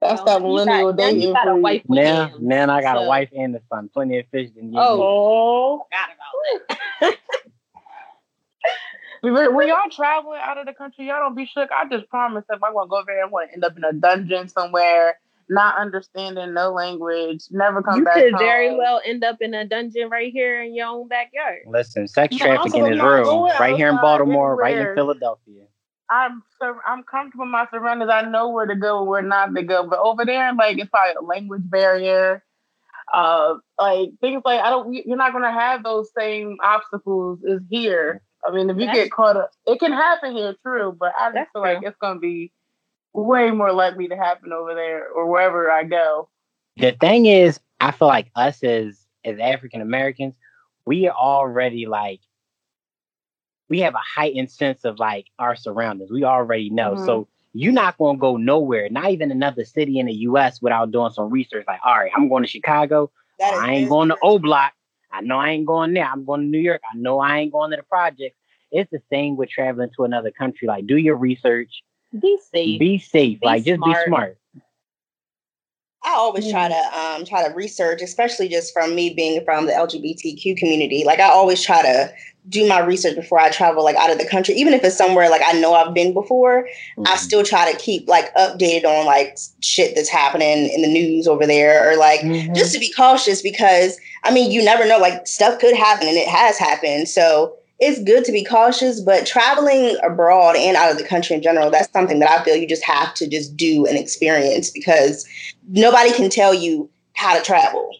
That's 0.00 0.22
that 0.22 0.42
millennial 0.42 0.92
got, 0.92 0.98
dating. 0.98 1.32
Got 1.32 1.48
a 1.48 1.56
wife 1.56 1.82
now, 1.88 2.32
now 2.38 2.74
I 2.74 2.82
got 2.82 2.96
so. 2.96 3.04
a 3.04 3.08
wife 3.08 3.30
and 3.36 3.56
a 3.56 3.60
son. 3.70 3.88
Plenty 3.92 4.18
of 4.18 4.26
fish 4.30 4.50
than 4.54 4.72
you. 4.72 4.78
Oh, 4.78 5.02
oh. 5.02 5.86
forgot 5.86 6.10
about 7.00 7.18
that. 9.22 9.52
when 9.54 9.68
y'all 9.68 9.90
traveling 9.90 10.40
out 10.42 10.58
of 10.58 10.66
the 10.66 10.74
country, 10.74 11.06
y'all 11.06 11.20
don't 11.20 11.34
be 11.34 11.46
shook. 11.46 11.70
I 11.72 11.88
just 11.88 12.08
promise 12.10 12.44
if 12.50 12.62
I 12.62 12.70
want 12.70 12.88
to 12.88 12.90
go 12.90 13.02
there 13.06 13.22
and 13.22 13.32
want 13.32 13.48
to 13.50 13.54
end 13.54 13.64
up 13.64 13.76
in 13.76 13.84
a 13.84 13.92
dungeon 13.92 14.48
somewhere, 14.48 15.18
not 15.48 15.78
understanding 15.78 16.52
no 16.54 16.72
language, 16.72 17.44
never 17.50 17.82
come 17.82 18.00
you 18.00 18.04
back. 18.04 18.16
You 18.16 18.24
could 18.24 18.32
home. 18.34 18.42
very 18.42 18.76
well 18.76 19.00
end 19.04 19.24
up 19.24 19.38
in 19.40 19.54
a 19.54 19.64
dungeon 19.64 20.10
right 20.10 20.32
here 20.32 20.62
in 20.62 20.74
your 20.74 20.88
own 20.88 21.08
backyard. 21.08 21.60
Listen, 21.66 22.06
sex 22.06 22.36
trafficking 22.36 22.86
is 22.86 23.00
real. 23.00 23.46
Right 23.58 23.76
here 23.76 23.88
in 23.88 23.96
Baltimore, 23.96 24.56
right 24.56 24.76
in 24.76 24.94
Philadelphia. 24.94 25.64
I'm 26.10 26.42
I'm 26.86 27.02
comfortable 27.04 27.44
in 27.44 27.50
my 27.50 27.66
surroundings. 27.70 28.10
I 28.10 28.22
know 28.22 28.48
where 28.50 28.66
to 28.66 28.76
go 28.76 28.98
and 28.98 29.08
where 29.08 29.22
not 29.22 29.54
to 29.54 29.62
go. 29.62 29.86
But 29.86 29.98
over 29.98 30.24
there, 30.24 30.52
like 30.54 30.78
it's 30.78 30.90
probably 30.90 31.14
a 31.20 31.24
language 31.24 31.62
barrier. 31.64 32.42
Uh, 33.12 33.54
like 33.78 34.10
things 34.20 34.42
like 34.44 34.60
I 34.60 34.70
don't. 34.70 34.92
You're 34.92 35.16
not 35.16 35.32
gonna 35.32 35.52
have 35.52 35.82
those 35.82 36.10
same 36.16 36.56
obstacles 36.62 37.40
as 37.50 37.60
here. 37.70 38.22
I 38.46 38.52
mean, 38.52 38.70
if 38.70 38.76
you 38.76 38.86
That's 38.86 38.98
get 38.98 39.10
caught 39.10 39.36
up, 39.36 39.50
it 39.66 39.80
can 39.80 39.92
happen 39.92 40.36
here, 40.36 40.54
true. 40.62 40.96
But 40.98 41.12
I 41.18 41.32
just 41.32 41.52
feel 41.52 41.62
true. 41.62 41.74
like 41.74 41.82
it's 41.82 41.96
gonna 42.00 42.20
be 42.20 42.52
way 43.12 43.50
more 43.50 43.72
likely 43.72 44.08
to 44.08 44.16
happen 44.16 44.52
over 44.52 44.74
there 44.74 45.08
or 45.08 45.26
wherever 45.30 45.70
I 45.70 45.84
go. 45.84 46.28
The 46.76 46.92
thing 46.92 47.26
is, 47.26 47.58
I 47.80 47.90
feel 47.90 48.08
like 48.08 48.30
us 48.36 48.62
as 48.62 49.06
as 49.24 49.38
African 49.38 49.80
Americans, 49.80 50.36
we 50.84 51.08
are 51.08 51.16
already 51.16 51.86
like 51.86 52.20
we 53.68 53.80
have 53.80 53.94
a 53.94 53.98
heightened 53.98 54.50
sense 54.50 54.84
of 54.84 54.98
like 54.98 55.26
our 55.38 55.56
surroundings. 55.56 56.10
We 56.10 56.24
already 56.24 56.70
know. 56.70 56.92
Mm-hmm. 56.92 57.06
So 57.06 57.28
you're 57.52 57.72
not 57.72 57.98
going 57.98 58.16
to 58.16 58.20
go 58.20 58.36
nowhere, 58.36 58.88
not 58.90 59.10
even 59.10 59.30
another 59.30 59.64
city 59.64 59.98
in 59.98 60.06
the 60.06 60.12
US 60.12 60.60
without 60.60 60.90
doing 60.92 61.10
some 61.12 61.30
research. 61.30 61.64
Like, 61.66 61.80
all 61.84 61.96
right, 61.96 62.12
I'm 62.14 62.28
going 62.28 62.44
to 62.44 62.48
Chicago. 62.48 63.10
I 63.42 63.72
ain't 63.74 63.88
going 63.88 64.08
to 64.08 64.16
O 64.22 64.38
Block. 64.38 64.72
I 65.10 65.20
know 65.22 65.38
I 65.38 65.50
ain't 65.50 65.66
going 65.66 65.94
there. 65.94 66.04
I'm 66.04 66.24
going 66.24 66.42
to 66.42 66.46
New 66.46 66.58
York. 66.58 66.82
I 66.84 66.96
know 66.96 67.18
I 67.18 67.38
ain't 67.38 67.52
going 67.52 67.70
to 67.70 67.76
the 67.76 67.82
project. 67.82 68.36
It's 68.70 68.90
the 68.90 69.00
same 69.10 69.36
with 69.36 69.48
traveling 69.48 69.90
to 69.96 70.04
another 70.04 70.30
country. 70.30 70.68
Like, 70.68 70.86
do 70.86 70.96
your 70.96 71.16
research. 71.16 71.82
Be 72.20 72.38
safe. 72.50 72.78
Be 72.78 72.98
safe. 72.98 73.40
Be 73.40 73.46
like, 73.46 73.64
smart. 73.64 73.78
just 73.78 73.84
be 73.84 74.06
smart. 74.06 74.38
I 76.06 76.14
always 76.14 76.48
try 76.48 76.68
to 76.68 76.98
um, 76.98 77.24
try 77.24 77.46
to 77.46 77.52
research, 77.52 78.00
especially 78.00 78.48
just 78.48 78.72
from 78.72 78.94
me 78.94 79.12
being 79.12 79.44
from 79.44 79.66
the 79.66 79.72
LGBTQ 79.72 80.56
community. 80.56 81.02
Like 81.04 81.18
I 81.18 81.28
always 81.28 81.62
try 81.62 81.82
to 81.82 82.12
do 82.48 82.68
my 82.68 82.78
research 82.78 83.16
before 83.16 83.40
I 83.40 83.50
travel 83.50 83.82
like 83.82 83.96
out 83.96 84.12
of 84.12 84.18
the 84.18 84.26
country, 84.26 84.54
even 84.54 84.72
if 84.72 84.84
it's 84.84 84.96
somewhere 84.96 85.28
like 85.28 85.42
I 85.44 85.58
know 85.58 85.74
I've 85.74 85.94
been 85.94 86.14
before. 86.14 86.68
Mm-hmm. 86.96 87.02
I 87.06 87.16
still 87.16 87.42
try 87.42 87.70
to 87.70 87.76
keep 87.78 88.08
like 88.08 88.32
updated 88.36 88.84
on 88.84 89.04
like 89.04 89.36
shit 89.60 89.96
that's 89.96 90.08
happening 90.08 90.68
in 90.68 90.82
the 90.82 90.88
news 90.88 91.26
over 91.26 91.44
there, 91.44 91.90
or 91.90 91.96
like 91.96 92.20
mm-hmm. 92.20 92.54
just 92.54 92.72
to 92.74 92.78
be 92.78 92.92
cautious 92.92 93.42
because 93.42 93.98
I 94.22 94.32
mean 94.32 94.52
you 94.52 94.64
never 94.64 94.86
know. 94.86 94.98
Like 94.98 95.26
stuff 95.26 95.58
could 95.58 95.76
happen, 95.76 96.06
and 96.06 96.16
it 96.16 96.28
has 96.28 96.56
happened. 96.56 97.08
So 97.08 97.56
it's 97.78 98.02
good 98.02 98.24
to 98.24 98.32
be 98.32 98.44
cautious, 98.44 99.00
but 99.00 99.26
traveling 99.26 99.96
abroad 100.02 100.56
and 100.56 100.76
out 100.76 100.90
of 100.90 100.98
the 100.98 101.04
country 101.04 101.36
in 101.36 101.42
general, 101.42 101.70
that's 101.70 101.92
something 101.92 102.20
that 102.20 102.30
I 102.30 102.42
feel 102.42 102.56
you 102.56 102.66
just 102.66 102.84
have 102.84 103.12
to 103.14 103.28
just 103.28 103.56
do 103.56 103.86
and 103.86 103.98
experience 103.98 104.70
because 104.70 105.26
nobody 105.68 106.12
can 106.12 106.30
tell 106.30 106.54
you 106.54 106.88
how 107.14 107.36
to 107.36 107.42
travel. 107.42 107.90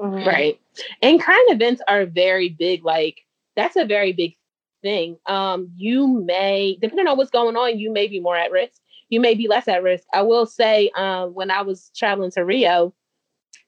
Mm-hmm. 0.00 0.26
Right. 0.26 0.60
And 1.02 1.20
kind 1.20 1.42
events 1.50 1.82
are 1.88 2.06
very 2.06 2.48
big. 2.48 2.84
Like 2.84 3.26
that's 3.56 3.76
a 3.76 3.84
very 3.84 4.12
big 4.12 4.36
thing. 4.82 5.18
Um, 5.26 5.70
you 5.76 6.06
may, 6.24 6.78
depending 6.80 7.06
on 7.06 7.16
what's 7.16 7.30
going 7.30 7.56
on, 7.56 7.78
you 7.78 7.92
may 7.92 8.06
be 8.06 8.20
more 8.20 8.36
at 8.36 8.50
risk. 8.50 8.80
You 9.08 9.20
may 9.20 9.34
be 9.34 9.48
less 9.48 9.68
at 9.68 9.82
risk. 9.82 10.04
I 10.12 10.22
will 10.22 10.46
say, 10.46 10.90
um, 10.96 11.34
when 11.34 11.50
I 11.50 11.62
was 11.62 11.90
traveling 11.96 12.30
to 12.32 12.44
Rio, 12.44 12.92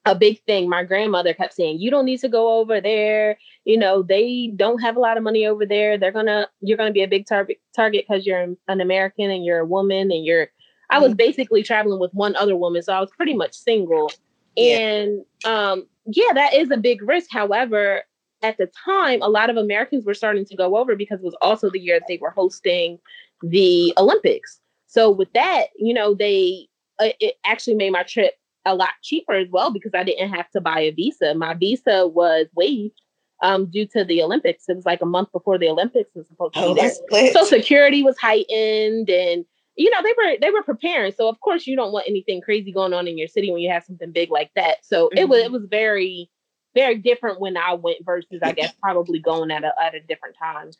a 0.08 0.14
big 0.14 0.42
thing. 0.44 0.68
My 0.68 0.84
grandmother 0.84 1.34
kept 1.34 1.54
saying, 1.54 1.80
"You 1.80 1.90
don't 1.90 2.04
need 2.04 2.20
to 2.20 2.28
go 2.28 2.58
over 2.58 2.80
there. 2.80 3.38
You 3.64 3.78
know, 3.78 4.02
they 4.02 4.52
don't 4.56 4.80
have 4.80 4.96
a 4.96 5.00
lot 5.00 5.16
of 5.16 5.22
money 5.22 5.46
over 5.46 5.66
there. 5.66 5.98
They're 5.98 6.12
gonna, 6.12 6.48
you're 6.60 6.78
gonna 6.78 6.92
be 6.92 7.02
a 7.02 7.08
big 7.08 7.26
target 7.26 7.58
target 7.74 8.04
because 8.08 8.26
you're 8.26 8.54
an 8.68 8.80
American 8.80 9.30
and 9.30 9.44
you're 9.44 9.60
a 9.60 9.66
woman 9.66 10.10
and 10.10 10.24
you're." 10.24 10.48
I 10.90 10.98
was 10.98 11.10
mm-hmm. 11.10 11.16
basically 11.16 11.62
traveling 11.62 12.00
with 12.00 12.12
one 12.14 12.34
other 12.36 12.56
woman, 12.56 12.82
so 12.82 12.94
I 12.94 13.00
was 13.00 13.10
pretty 13.16 13.34
much 13.34 13.52
single. 13.54 14.10
Yeah. 14.56 14.78
And 14.78 15.24
um, 15.44 15.86
yeah, 16.06 16.32
that 16.34 16.54
is 16.54 16.70
a 16.70 16.76
big 16.76 17.02
risk. 17.02 17.28
However, 17.30 18.04
at 18.42 18.56
the 18.56 18.70
time, 18.84 19.20
a 19.22 19.28
lot 19.28 19.50
of 19.50 19.56
Americans 19.56 20.04
were 20.04 20.14
starting 20.14 20.44
to 20.46 20.56
go 20.56 20.76
over 20.76 20.96
because 20.96 21.20
it 21.20 21.24
was 21.24 21.36
also 21.42 21.70
the 21.70 21.78
year 21.78 21.98
that 21.98 22.06
they 22.08 22.18
were 22.18 22.30
hosting 22.30 22.98
the 23.42 23.92
Olympics. 23.96 24.60
So 24.86 25.10
with 25.10 25.32
that, 25.34 25.66
you 25.76 25.92
know, 25.92 26.14
they 26.14 26.68
uh, 26.98 27.10
it 27.20 27.34
actually 27.44 27.76
made 27.76 27.90
my 27.90 28.02
trip 28.02 28.34
a 28.64 28.74
lot 28.74 28.90
cheaper 29.02 29.32
as 29.32 29.48
well 29.50 29.70
because 29.70 29.92
I 29.94 30.04
didn't 30.04 30.30
have 30.30 30.50
to 30.50 30.60
buy 30.60 30.80
a 30.80 30.90
visa. 30.90 31.34
My 31.34 31.54
visa 31.54 32.06
was 32.06 32.46
waived 32.54 33.00
um, 33.42 33.66
due 33.66 33.86
to 33.88 34.04
the 34.04 34.22
Olympics. 34.22 34.64
It 34.68 34.76
was 34.76 34.86
like 34.86 35.02
a 35.02 35.06
month 35.06 35.32
before 35.32 35.58
the 35.58 35.68
Olympics 35.68 36.10
was 36.14 36.26
supposed 36.28 36.54
to 36.54 36.60
oh, 36.60 36.74
be 36.74 36.80
there. 37.10 37.32
So 37.32 37.44
security 37.44 38.02
was 38.02 38.18
heightened 38.18 39.10
and 39.10 39.44
you 39.76 39.90
know 39.90 40.02
they 40.02 40.12
were 40.16 40.36
they 40.40 40.50
were 40.50 40.62
preparing. 40.62 41.12
So 41.12 41.28
of 41.28 41.40
course 41.40 41.66
you 41.66 41.76
don't 41.76 41.92
want 41.92 42.08
anything 42.08 42.40
crazy 42.40 42.72
going 42.72 42.92
on 42.92 43.06
in 43.06 43.16
your 43.16 43.28
city 43.28 43.52
when 43.52 43.60
you 43.60 43.70
have 43.70 43.84
something 43.84 44.10
big 44.10 44.30
like 44.30 44.50
that. 44.56 44.78
So 44.82 45.06
mm-hmm. 45.06 45.18
it 45.18 45.28
was 45.28 45.38
it 45.40 45.52
was 45.52 45.66
very 45.70 46.30
very 46.74 46.96
different 46.96 47.40
when 47.40 47.56
I 47.56 47.74
went 47.74 47.98
versus 48.04 48.40
I 48.42 48.52
guess 48.56 48.72
probably 48.82 49.20
going 49.20 49.50
at 49.50 49.64
a 49.64 49.72
at 49.80 49.94
a 49.94 50.00
different 50.00 50.36
time. 50.36 50.70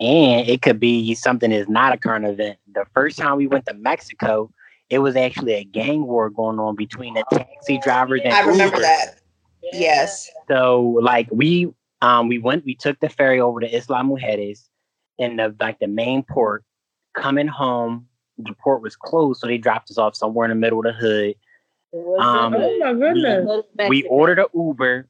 And 0.00 0.48
it 0.48 0.62
could 0.62 0.80
be 0.80 1.14
something 1.14 1.52
is 1.52 1.68
not 1.68 1.94
a 1.94 1.96
current 1.96 2.24
event. 2.24 2.58
The 2.74 2.84
first 2.92 3.18
time 3.18 3.36
we 3.36 3.46
went 3.46 3.66
to 3.66 3.74
Mexico, 3.74 4.50
it 4.92 4.98
was 4.98 5.16
actually 5.16 5.54
a 5.54 5.64
gang 5.64 6.06
war 6.06 6.28
going 6.28 6.58
on 6.58 6.76
between 6.76 7.14
the 7.14 7.24
taxi 7.32 7.78
drivers 7.78 8.20
and 8.24 8.34
I 8.34 8.40
remember 8.40 8.76
Uber. 8.76 8.82
that. 8.82 9.20
Yes. 9.72 10.30
So 10.48 10.98
like 11.00 11.28
we 11.32 11.72
um 12.02 12.28
we 12.28 12.38
went 12.38 12.66
we 12.66 12.74
took 12.74 13.00
the 13.00 13.08
ferry 13.08 13.40
over 13.40 13.60
to 13.60 13.74
Isla 13.74 14.02
Mujeres 14.02 14.68
in 15.18 15.36
the 15.36 15.56
like 15.58 15.78
the 15.78 15.88
main 15.88 16.22
port. 16.22 16.62
Coming 17.14 17.46
home, 17.46 18.06
the 18.36 18.54
port 18.62 18.82
was 18.82 18.94
closed, 18.94 19.40
so 19.40 19.46
they 19.46 19.56
dropped 19.56 19.90
us 19.90 19.96
off 19.96 20.14
somewhere 20.14 20.44
in 20.44 20.50
the 20.50 20.56
middle 20.56 20.80
of 20.80 20.84
the 20.84 20.92
hood. 20.92 21.34
Um, 22.20 22.54
oh 22.54 22.78
my 22.78 22.92
goodness. 22.92 23.64
We, 23.78 23.88
we 23.88 24.02
ordered 24.04 24.40
an 24.40 24.46
Uber. 24.54 25.08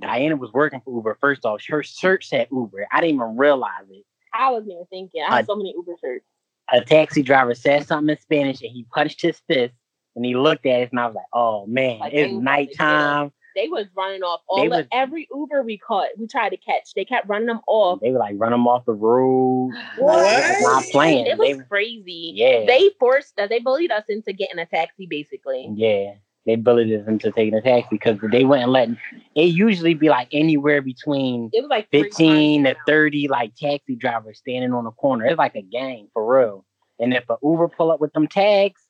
Diana 0.00 0.36
was 0.36 0.52
working 0.52 0.80
for 0.84 0.94
Uber. 0.94 1.16
First 1.20 1.46
off, 1.46 1.62
her 1.68 1.82
shirt 1.82 2.24
said 2.24 2.48
Uber. 2.50 2.86
I 2.92 3.00
didn't 3.00 3.16
even 3.16 3.36
realize 3.36 3.84
it. 3.90 4.04
I 4.34 4.50
wasn't 4.50 4.72
even 4.72 4.86
thinking. 4.90 5.22
I 5.26 5.36
had 5.36 5.44
uh, 5.44 5.46
so 5.46 5.56
many 5.56 5.74
Uber 5.76 5.92
shirts 6.02 6.24
a 6.72 6.80
taxi 6.80 7.22
driver 7.22 7.54
said 7.54 7.86
something 7.86 8.10
in 8.10 8.20
Spanish 8.20 8.62
and 8.62 8.72
he 8.72 8.86
punched 8.92 9.20
his 9.20 9.38
fist 9.46 9.74
and 10.16 10.24
he 10.24 10.34
looked 10.34 10.66
at 10.66 10.82
us 10.82 10.88
and 10.90 10.98
I 10.98 11.06
was 11.06 11.14
like, 11.14 11.26
oh 11.32 11.66
man, 11.66 12.00
like 12.00 12.12
it's 12.14 12.32
nighttime. 12.32 13.32
They 13.54 13.68
was 13.68 13.86
running 13.94 14.22
off 14.22 14.40
all 14.48 14.66
the, 14.66 14.88
every 14.90 15.28
Uber 15.30 15.62
we 15.62 15.76
caught, 15.76 16.08
we 16.18 16.26
tried 16.26 16.50
to 16.50 16.56
catch. 16.56 16.94
They 16.96 17.04
kept 17.04 17.28
running 17.28 17.48
them 17.48 17.60
off. 17.66 18.00
They 18.00 18.10
were 18.10 18.18
like 18.18 18.36
run 18.38 18.52
them 18.52 18.66
off 18.66 18.86
the 18.86 18.94
road. 18.94 19.72
What? 19.98 20.22
Like, 20.22 20.56
not 20.62 20.84
playing. 20.84 21.26
It 21.26 21.36
was 21.36 21.58
they, 21.58 21.64
crazy. 21.64 22.32
Yeah. 22.34 22.64
They 22.66 22.90
forced 22.98 23.38
us, 23.38 23.50
they 23.50 23.60
bullied 23.60 23.92
us 23.92 24.04
into 24.08 24.32
getting 24.32 24.58
a 24.58 24.66
taxi 24.66 25.06
basically. 25.06 25.70
Yeah. 25.74 26.14
They 26.44 26.56
bullied 26.56 26.90
them 26.90 27.08
into 27.08 27.30
taking 27.30 27.54
a 27.54 27.62
taxi 27.62 27.86
because 27.90 28.18
they 28.32 28.44
wouldn't 28.44 28.70
let 28.70 28.88
it 29.36 29.44
usually 29.44 29.94
be 29.94 30.08
like 30.08 30.28
anywhere 30.32 30.82
between 30.82 31.50
it 31.52 31.60
was 31.62 31.70
like 31.70 31.88
15 31.90 32.64
to 32.64 32.76
30 32.86 33.28
like 33.28 33.54
taxi 33.54 33.94
drivers 33.94 34.38
standing 34.38 34.72
on 34.72 34.84
the 34.84 34.90
corner. 34.90 35.26
It's 35.26 35.38
like 35.38 35.54
a 35.54 35.62
gang 35.62 36.08
for 36.12 36.38
real. 36.38 36.64
And 36.98 37.14
if 37.14 37.28
a 37.30 37.36
Uber 37.42 37.68
pull 37.68 37.92
up 37.92 38.00
with 38.00 38.12
them 38.12 38.26
tags, 38.26 38.82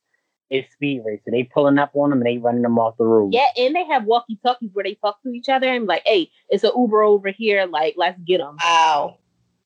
it's 0.49 0.73
speed 0.73 1.03
race. 1.05 1.21
So 1.25 1.31
they 1.31 1.45
pulling 1.45 1.79
up 1.79 1.91
on 1.95 2.11
them 2.11 2.21
and 2.21 2.27
they 2.27 2.39
running 2.39 2.63
them 2.63 2.79
off 2.79 2.97
the 2.97 3.05
road. 3.05 3.35
Yeah, 3.35 3.49
and 3.57 3.75
they 3.75 3.85
have 3.85 4.05
walkie 4.05 4.39
talkies 4.43 4.71
where 4.73 4.85
they 4.85 4.95
talk 4.95 5.23
to 5.23 5.31
each 5.31 5.49
other 5.49 5.69
and 5.69 5.87
like, 5.87 6.03
hey, 6.07 6.31
it's 6.49 6.65
an 6.65 6.73
Uber 6.77 7.03
over 7.03 7.31
here. 7.31 7.67
Like, 7.67 7.95
let's 7.97 8.21
get 8.21 8.39
them. 8.39 8.57
Wow. 8.63 9.19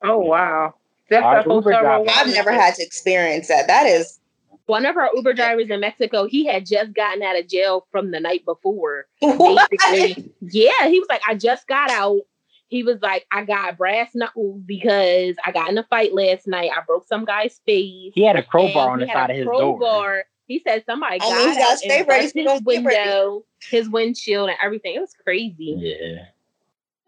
Oh 0.02 0.18
wow. 0.18 0.74
That's 1.08 1.46
Uber. 1.46 1.72
I've 1.72 2.26
never 2.28 2.50
had 2.50 2.74
to 2.76 2.82
experience 2.82 3.48
that. 3.48 3.68
That 3.68 3.86
is 3.86 4.18
one 4.66 4.84
of 4.84 4.96
our 4.96 5.10
Uber 5.14 5.32
drivers 5.32 5.70
in 5.70 5.80
Mexico, 5.80 6.26
he 6.26 6.46
had 6.46 6.66
just 6.66 6.92
gotten 6.92 7.22
out 7.22 7.38
of 7.38 7.48
jail 7.48 7.86
from 7.90 8.10
the 8.10 8.20
night 8.20 8.44
before. 8.44 9.06
Basically, 9.20 10.32
yeah, 10.40 10.88
he 10.88 10.98
was 10.98 11.06
like, 11.08 11.22
I 11.26 11.34
just 11.34 11.66
got 11.66 11.90
out. 11.90 12.20
He 12.68 12.82
was 12.82 13.00
like, 13.00 13.26
I 13.30 13.44
got 13.44 13.78
brass 13.78 14.10
knuckles 14.14 14.60
because 14.66 15.36
I 15.44 15.52
got 15.52 15.70
in 15.70 15.78
a 15.78 15.84
fight 15.84 16.12
last 16.12 16.48
night. 16.48 16.70
I 16.76 16.80
broke 16.84 17.06
some 17.06 17.24
guy's 17.24 17.60
face. 17.64 18.12
He 18.14 18.24
had 18.24 18.34
a 18.34 18.42
crowbar 18.42 18.90
on 18.90 18.98
the 18.98 19.06
side 19.06 19.30
of 19.30 19.36
his 19.36 19.46
crowbar. 19.46 19.78
door. 19.78 20.24
He 20.46 20.60
said 20.66 20.84
somebody 20.86 21.18
got, 21.18 21.32
I 21.32 21.46
mean, 21.46 21.58
got 21.58 21.82
and 21.84 22.08
ready 22.08 22.30
his 22.34 22.62
window, 22.62 23.44
his 23.68 23.88
windshield, 23.88 24.48
and 24.48 24.58
everything. 24.62 24.94
It 24.94 25.00
was 25.00 25.14
crazy. 25.22 25.76
Yeah, 25.76 26.26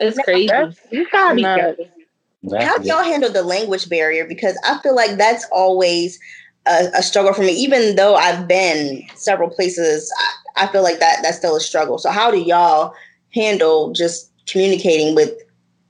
it's 0.00 0.18
crazy. 0.20 0.48
you 0.90 1.08
got 1.10 1.34
me. 1.34 1.42
How 1.42 2.78
do 2.78 2.88
y'all 2.88 3.02
handle 3.02 3.32
the 3.32 3.42
language 3.42 3.88
barrier? 3.88 4.26
Because 4.26 4.56
I 4.64 4.78
feel 4.78 4.94
like 4.94 5.16
that's 5.16 5.46
always 5.50 6.18
a, 6.66 6.88
a, 6.96 7.02
struggle 7.02 7.32
for 7.32 7.42
me. 7.42 7.52
Even 7.52 7.96
though 7.96 8.14
I've 8.14 8.46
been 8.46 9.04
several 9.14 9.50
places, 9.50 10.12
I, 10.56 10.64
I 10.64 10.66
feel 10.68 10.82
like 10.82 10.98
that 10.98 11.20
that's 11.22 11.38
still 11.38 11.56
a 11.56 11.60
struggle. 11.60 11.98
So 11.98 12.10
how 12.10 12.30
do 12.30 12.38
y'all 12.38 12.94
handle 13.32 13.92
just 13.92 14.32
communicating 14.46 15.14
with 15.14 15.32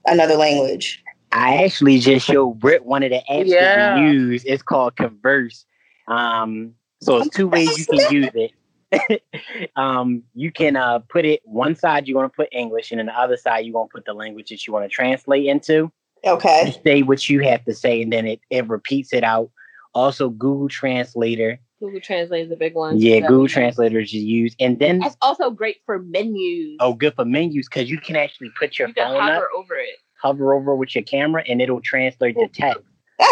another 0.06 0.34
language. 0.34 1.02
I 1.32 1.62
actually 1.64 1.98
just 1.98 2.26
showed 2.26 2.58
Britt 2.58 2.84
one 2.84 3.02
of 3.02 3.10
the 3.10 3.22
apps 3.30 3.46
yeah. 3.46 3.76
that 3.76 3.96
we 3.96 4.10
use. 4.10 4.44
It's 4.44 4.62
called 4.62 4.96
Converse. 4.96 5.64
Um, 6.06 6.74
so 7.02 7.18
it's 7.18 7.36
two 7.36 7.48
ways 7.48 7.78
you 7.78 7.84
can 7.86 8.12
use 8.12 8.30
it. 8.34 9.22
um, 9.76 10.22
you 10.34 10.50
can 10.50 10.76
uh, 10.76 11.00
put 11.10 11.26
it 11.26 11.40
one 11.44 11.74
side 11.74 12.08
you 12.08 12.16
want 12.16 12.32
to 12.32 12.36
put 12.36 12.48
English, 12.50 12.90
and 12.90 12.98
then 12.98 13.06
the 13.06 13.18
other 13.18 13.36
side 13.36 13.66
you 13.66 13.74
want 13.74 13.90
to 13.90 13.94
put 13.94 14.06
the 14.06 14.14
language 14.14 14.48
that 14.48 14.66
you 14.66 14.72
want 14.72 14.84
to 14.84 14.88
translate 14.88 15.44
into. 15.44 15.92
Okay. 16.24 16.62
You 16.66 16.82
say 16.82 17.02
what 17.02 17.28
you 17.28 17.40
have 17.40 17.64
to 17.66 17.74
say, 17.74 18.00
and 18.00 18.10
then 18.10 18.26
it, 18.26 18.40
it 18.48 18.66
repeats 18.66 19.12
it 19.12 19.22
out. 19.22 19.50
Also, 19.98 20.30
Google 20.30 20.68
Translator. 20.68 21.58
Google 21.80 22.00
Translate 22.00 22.46
is 22.46 22.52
a 22.52 22.56
big 22.56 22.76
one. 22.76 23.00
Yeah, 23.00 23.18
Google 23.18 23.48
Translator 23.48 23.98
is 23.98 24.12
used, 24.14 24.54
and 24.60 24.78
then 24.78 25.02
it's 25.02 25.16
also 25.20 25.50
great 25.50 25.78
for 25.84 25.98
menus. 25.98 26.76
Oh, 26.78 26.94
good 26.94 27.14
for 27.16 27.24
menus 27.24 27.68
because 27.68 27.90
you 27.90 27.98
can 27.98 28.14
actually 28.14 28.50
put 28.56 28.78
your 28.78 28.86
you 28.86 28.94
phone 28.94 29.20
hover 29.20 29.44
up, 29.46 29.50
over 29.56 29.74
it, 29.74 29.98
hover 30.22 30.54
over 30.54 30.76
with 30.76 30.94
your 30.94 31.02
camera, 31.02 31.42
and 31.48 31.60
it'll 31.60 31.80
translate 31.80 32.36
the 32.36 32.48
text. 32.52 32.84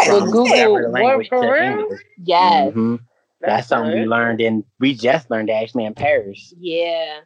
From 0.05 0.29
Google 0.29 0.91
language 0.91 1.29
to 1.29 1.63
English. 1.63 2.01
Yes. 2.17 2.67
Mm-hmm. 2.67 2.95
That's, 3.39 3.51
That's 3.51 3.67
something 3.69 3.97
we 4.01 4.05
learned 4.05 4.41
in. 4.41 4.65
We 4.81 4.93
just 4.93 5.31
learned 5.31 5.49
actually 5.49 5.85
in 5.85 5.93
Paris. 5.93 6.53
Yeah, 6.59 7.19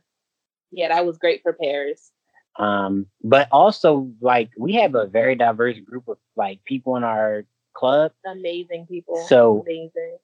yeah, 0.71 0.89
that 0.89 1.03
was 1.03 1.17
great 1.17 1.41
for 1.41 1.53
Paris. 1.53 2.11
Um, 2.59 3.07
but 3.23 3.47
also 3.51 4.11
like 4.21 4.51
we 4.55 4.73
have 4.73 4.93
a 4.93 5.07
very 5.07 5.35
diverse 5.35 5.79
group 5.79 6.07
of 6.07 6.17
like 6.35 6.63
people 6.63 6.95
in 6.95 7.03
our 7.03 7.45
club. 7.73 8.11
Amazing 8.25 8.87
people. 8.87 9.25
So 9.27 9.63
amazing 9.67 10.17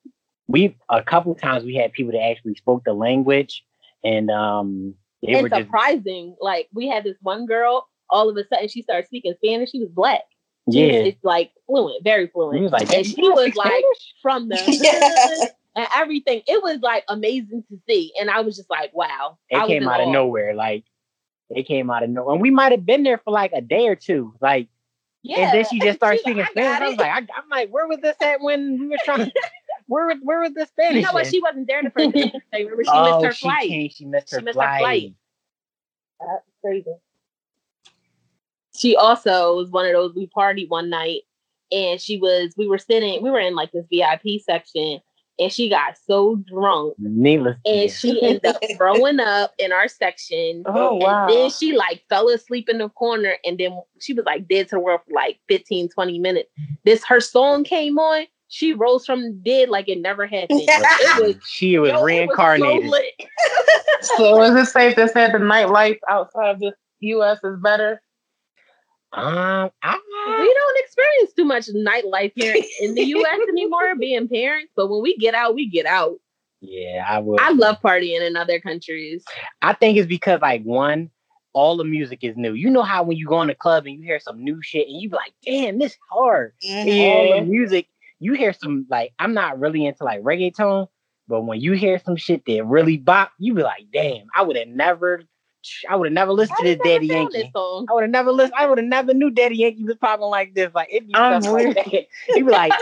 we 0.48 0.78
a 0.90 1.04
couple 1.04 1.36
times 1.36 1.64
we 1.64 1.76
had 1.76 1.92
people 1.92 2.14
that 2.14 2.24
actually 2.24 2.56
spoke 2.56 2.84
the 2.86 2.94
language 2.94 3.64
and 4.04 4.32
um 4.32 4.96
they 5.22 5.34
and 5.34 5.44
were 5.44 5.50
surprising. 5.50 6.32
Just, 6.32 6.42
like 6.42 6.68
we 6.74 6.88
had 6.88 7.04
this 7.04 7.18
one 7.22 7.46
girl, 7.46 7.88
all 8.10 8.30
of 8.30 8.38
a 8.38 8.48
sudden 8.48 8.68
she 8.68 8.82
started 8.82 9.08
speaking 9.08 9.34
Spanish. 9.44 9.72
She 9.72 9.80
was 9.80 9.90
black. 9.90 10.22
She 10.72 10.86
yeah, 10.86 11.00
it's 11.00 11.24
like 11.24 11.52
fluent, 11.66 12.04
very 12.04 12.28
fluent. 12.28 12.62
Was 12.62 12.72
like, 12.72 12.92
and 12.94 13.06
she 13.06 13.22
was 13.22 13.56
like 13.56 13.84
from 14.22 14.50
the 14.50 14.62
yeah. 14.68 15.48
and 15.76 15.88
everything. 15.96 16.42
It 16.46 16.62
was 16.62 16.80
like 16.82 17.04
amazing 17.08 17.64
to 17.70 17.80
see, 17.88 18.14
and 18.20 18.30
I 18.30 18.42
was 18.42 18.58
just 18.58 18.70
like, 18.70 18.94
wow. 18.94 19.38
It 19.50 19.66
came 19.68 19.88
out 19.88 20.02
of 20.02 20.10
nowhere, 20.10 20.54
like 20.54 20.84
it 21.50 21.64
came 21.64 21.90
out 21.90 22.04
of 22.04 22.10
nowhere, 22.10 22.34
and 22.34 22.42
we 22.42 22.52
might 22.52 22.74
have 22.74 22.86
been 22.86 23.04
there 23.04 23.18
for 23.18 23.32
like 23.32 23.52
a 23.54 23.62
day 23.62 23.88
or 23.88 23.96
two, 23.96 24.34
like. 24.42 24.70
Yeah. 25.28 25.40
And 25.40 25.54
then 25.54 25.66
she 25.70 25.80
just 25.80 25.98
started 25.98 26.22
speaking 26.22 26.46
Spanish. 26.52 26.82
I 26.82 26.88
was 26.88 26.98
like, 26.98 27.12
I, 27.12 27.18
am 27.18 27.50
like, 27.52 27.70
where 27.70 27.88
was 27.88 28.00
this 28.02 28.16
at 28.22 28.42
when 28.42 28.80
we 28.80 28.88
were 28.88 28.98
trying? 29.04 29.26
To? 29.26 29.32
Where 29.90 30.06
was 30.08 30.18
where 30.22 30.42
was 30.42 30.52
the 30.54 30.66
Spanish? 30.66 30.98
You 30.98 31.02
know 31.04 31.14
what? 31.14 31.28
She 31.28 31.42
wasn't 31.42 31.66
there 31.66 31.82
the 31.82 31.90
first 31.92 32.12
day. 32.12 32.34
Remember, 32.52 32.84
she 32.84 32.90
oh, 32.92 33.22
missed 33.22 33.26
her 33.26 33.32
she 33.32 33.46
flight. 33.46 33.70
changed. 33.70 33.96
She 33.96 34.06
missed 34.06 34.32
her 34.32 34.40
She 34.40 34.44
missed 34.44 34.58
her 34.58 34.62
flight. 34.62 34.82
flight. 34.82 35.14
That's 36.20 36.46
crazy. 36.62 36.92
She 38.76 38.98
also 38.98 39.56
was 39.56 39.70
one 39.70 39.86
of 39.86 39.94
those. 39.94 40.14
We 40.14 40.28
partied 40.28 40.68
one 40.68 40.90
night, 40.90 41.22
and 41.72 42.02
she 42.02 42.18
was. 42.18 42.54
We 42.58 42.68
were 42.68 42.78
sitting. 42.78 43.24
We 43.24 43.30
were 43.30 43.40
in 43.40 43.56
like 43.56 43.72
this 43.72 43.86
VIP 43.90 44.42
section, 44.42 45.00
and 45.40 45.52
she 45.52 45.70
got 45.70 45.98
so 46.06 46.36
drunk, 46.48 46.96
Needless. 46.98 47.58
and 47.66 47.92
say. 47.92 48.10
she 48.10 48.22
ended 48.22 48.46
up 48.46 48.62
throwing 48.78 49.20
up 49.20 49.54
in 49.60 49.72
our 49.72 49.88
section. 49.88 50.64
Oh 50.66 50.96
wow. 50.96 51.28
And 51.28 51.34
then 51.34 51.50
she 51.52 51.76
like 51.76 52.04
fell 52.10 52.30
asleep 52.30 52.70
in 52.70 52.80
the 52.80 52.90
corner, 52.90 53.38
and 53.46 53.58
then 53.58 53.80
she 54.00 54.14
was 54.14 54.26
like 54.26 54.48
dead 54.48 54.70
to 54.70 54.76
the 54.76 54.80
world 54.80 55.02
for 55.08 55.14
like 55.14 55.40
15, 55.48 55.90
20 55.90 56.20
minutes. 56.20 56.50
This 56.86 57.04
her 57.06 57.20
song 57.20 57.64
came 57.64 57.98
on. 57.98 58.26
She 58.50 58.74
rose 58.74 59.06
from 59.06 59.42
dead 59.42 59.70
like 59.70 59.90
it 59.90 60.00
never 60.00 60.26
happened. 60.26 60.62
it 60.64 61.26
was 61.26 61.36
she 61.48 61.78
was 61.78 61.92
yo, 61.92 62.00
it 62.00 62.04
reincarnated. 62.04 62.92
so 64.02 64.18
so 64.18 64.42
is 64.44 64.56
it 64.56 64.72
safe 64.72 64.96
to 64.96 65.08
say 65.08 65.32
the 65.32 65.38
nightlife 65.38 66.00
outside 66.10 66.52
of 66.52 66.60
the 66.60 66.74
U.S. 67.02 67.40
is 67.44 67.60
better? 67.62 68.02
Um, 69.14 69.70
I, 69.82 70.00
we 70.40 70.54
don't 70.54 70.78
experience 70.80 71.34
too 71.34 71.46
much 71.46 71.68
nightlife 71.68 72.34
here 72.36 72.56
in 72.82 72.94
the 72.96 73.04
US 73.04 73.40
anymore, 73.50 73.96
being 73.96 74.28
parents. 74.28 74.72
But 74.76 74.88
when 74.90 75.02
we 75.02 75.16
get 75.18 75.34
out, 75.34 75.56
we 75.56 75.68
get 75.70 75.86
out. 75.86 76.18
yeah, 76.62 77.06
I 77.08 77.20
would. 77.20 77.40
I 77.40 77.52
love 77.52 77.78
partying 77.84 78.22
in 78.22 78.36
other 78.36 78.60
countries. 78.60 79.24
I 79.62 79.74
think 79.74 79.98
it's 79.98 80.08
because 80.08 80.42
like 80.42 80.64
one, 80.64 81.10
all 81.54 81.78
the 81.78 81.84
music 81.86 82.20
is 82.24 82.36
new. 82.36 82.54
You 82.54 82.70
know 82.70 82.84
how 82.84 83.04
when 83.04 83.18
you 83.18 83.26
go 83.28 83.42
in 83.42 83.48
the 83.48 83.56
club 83.56 83.86
and 83.86 83.96
you 83.96 84.04
hear 84.04 84.20
some 84.20 84.44
new 84.44 84.60
shit 84.62 84.88
and 84.88 85.02
you 85.02 85.10
be 85.10 85.16
like, 85.16 85.34
damn, 85.46 85.80
this 85.80 85.98
hard. 86.12 86.54
And 86.64 86.90
all 87.02 87.40
the 87.40 87.46
music, 87.46 87.88
you 88.20 88.34
hear 88.34 88.54
some 88.54 88.86
like 88.90 89.14
I'm 89.20 89.34
not 89.34 89.60
really 89.60 89.86
into 89.86 90.04
like 90.04 90.22
reggaeton, 90.22 90.88
but 91.28 91.42
when 91.42 91.62
you 91.62 91.74
hear 91.74 92.00
some 92.06 92.16
shit 92.18 92.44
that 92.46 92.66
really 92.66 92.98
bop, 92.98 93.32
you 93.40 93.54
be 93.54 93.64
like, 93.64 93.86
damn, 93.94 94.28
I 94.36 94.42
would 94.44 94.58
have 94.58 94.68
never, 94.68 95.24
I 95.90 95.96
would 95.96 96.08
have 96.08 96.14
never 96.14 96.32
listened 96.34 96.58
to 96.58 96.64
this 96.64 96.78
Daddy 96.84 97.08
Yankee. 97.08 97.52
I 97.56 97.94
would 97.94 98.04
have 98.04 98.10
never 98.12 98.32
listened. 98.32 98.56
I 98.58 98.66
would 98.66 98.78
have 98.78 98.88
never 98.88 99.14
knew 99.14 99.30
Daddy 99.30 99.58
Yankee 99.58 99.84
was 99.84 99.96
popping 99.98 100.26
like 100.26 100.54
this. 100.54 100.74
Like 100.74 100.90
it'd 100.92 101.08
be 101.08 101.14
stuff 101.14 101.44
like 101.46 101.74
that. 101.76 101.88
It'd 102.36 102.46
be 102.46 102.52
like 102.52 102.74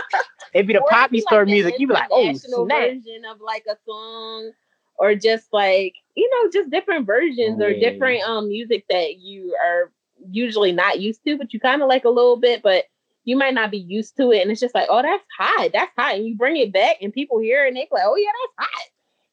it'd 0.54 0.66
be 0.66 0.74
the 0.74 0.80
poppy 0.90 1.20
store 1.20 1.40
like 1.40 1.48
music. 1.48 1.74
You'd 1.78 1.88
be 1.88 1.94
like, 1.94 2.08
oh 2.10 2.32
snap. 2.34 2.88
version 2.88 3.24
of 3.30 3.40
like 3.40 3.64
a 3.70 3.76
song, 3.86 4.52
or 4.98 5.14
just 5.14 5.52
like 5.52 5.94
you 6.14 6.28
know, 6.30 6.50
just 6.50 6.70
different 6.70 7.06
versions 7.06 7.60
or 7.60 7.72
different 7.74 8.22
um 8.22 8.48
music 8.48 8.84
that 8.90 9.18
you 9.18 9.56
are 9.64 9.92
usually 10.30 10.72
not 10.72 11.00
used 11.00 11.22
to, 11.24 11.36
but 11.36 11.52
you 11.52 11.60
kind 11.60 11.82
of 11.82 11.88
like 11.88 12.04
a 12.04 12.10
little 12.10 12.36
bit, 12.36 12.62
but 12.62 12.84
you 13.24 13.36
might 13.36 13.54
not 13.54 13.70
be 13.70 13.78
used 13.78 14.16
to 14.16 14.30
it, 14.32 14.40
and 14.42 14.50
it's 14.50 14.60
just 14.60 14.74
like, 14.74 14.86
oh, 14.88 15.02
that's 15.02 15.24
hot, 15.36 15.70
that's 15.72 15.92
hot, 15.96 16.14
and 16.14 16.26
you 16.26 16.36
bring 16.36 16.56
it 16.56 16.72
back, 16.72 16.96
and 17.02 17.12
people 17.12 17.38
hear 17.38 17.64
it, 17.64 17.68
and 17.68 17.76
they 17.76 17.82
be 17.82 17.88
like, 17.92 18.04
oh 18.06 18.16
yeah, 18.16 18.30
that's 18.56 18.68
hot. 18.70 18.88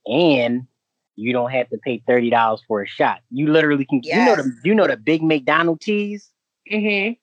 and 0.08 0.68
you 1.16 1.34
don't 1.34 1.52
have 1.52 1.70
to 1.70 1.78
pay 1.78 2.02
thirty 2.08 2.30
dollars 2.30 2.62
for 2.68 2.82
a 2.82 2.88
shot. 2.88 3.20
You 3.30 3.48
literally 3.48 3.86
can. 3.86 4.02
You 4.04 4.16
know 4.26 4.36
the 4.36 4.56
you 4.64 4.76
know 4.76 4.88
the 4.88 4.98
big 4.98 5.22
McDonald 5.22 5.82
teas. 5.82 6.30
Mm-hmm. 6.72 7.14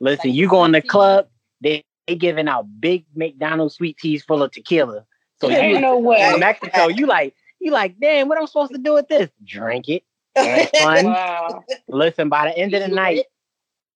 Listen, 0.00 0.30
Like 0.30 0.36
you 0.36 0.48
go 0.48 0.64
in 0.64 0.72
the 0.72 0.82
club, 0.82 1.28
they 1.60 1.84
they 2.06 2.14
giving 2.14 2.48
out 2.48 2.66
big 2.80 3.04
McDonald's 3.14 3.74
sweet 3.74 3.98
teas 3.98 4.22
full 4.22 4.42
of 4.42 4.52
tequila. 4.52 5.04
So 5.40 5.48
you 5.48 5.80
know 5.80 5.98
what, 5.98 6.18
in. 6.18 6.40
Mexico, 6.40 6.88
you 6.88 7.06
like 7.06 7.34
you 7.60 7.72
like, 7.72 7.98
damn, 8.00 8.28
what 8.28 8.38
I'm 8.38 8.46
supposed 8.46 8.72
to 8.72 8.78
do 8.78 8.94
with 8.94 9.08
this? 9.08 9.30
Drink 9.44 9.88
it. 9.88 10.02
Wow. 10.82 11.62
Listen, 11.88 12.28
by 12.28 12.46
the 12.46 12.58
end 12.58 12.74
of 12.74 12.82
the 12.82 12.94
night, 12.94 13.24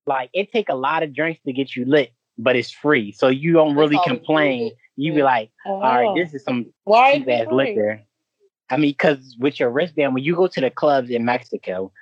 like 0.06 0.30
it 0.32 0.50
take 0.52 0.68
a 0.68 0.74
lot 0.74 1.02
of 1.02 1.14
drinks 1.14 1.40
to 1.46 1.52
get 1.52 1.76
you 1.76 1.84
lit, 1.84 2.12
but 2.38 2.56
it's 2.56 2.70
free, 2.70 3.12
so 3.12 3.28
you 3.28 3.52
don't 3.52 3.76
really 3.76 3.98
complain. 4.04 4.72
You 4.96 5.12
be 5.14 5.22
like, 5.22 5.50
all 5.66 5.80
right, 5.80 6.14
this 6.16 6.34
is 6.34 6.42
some 6.42 6.64
cheap 6.64 7.28
ass 7.28 7.46
liquor. 7.50 8.02
I 8.70 8.76
mean, 8.76 8.90
because 8.92 9.36
with 9.38 9.58
your 9.60 9.70
wristband, 9.70 10.14
when 10.14 10.22
you 10.22 10.36
go 10.36 10.46
to 10.46 10.60
the 10.60 10.70
clubs 10.70 11.10
in 11.10 11.24
Mexico, 11.24 11.92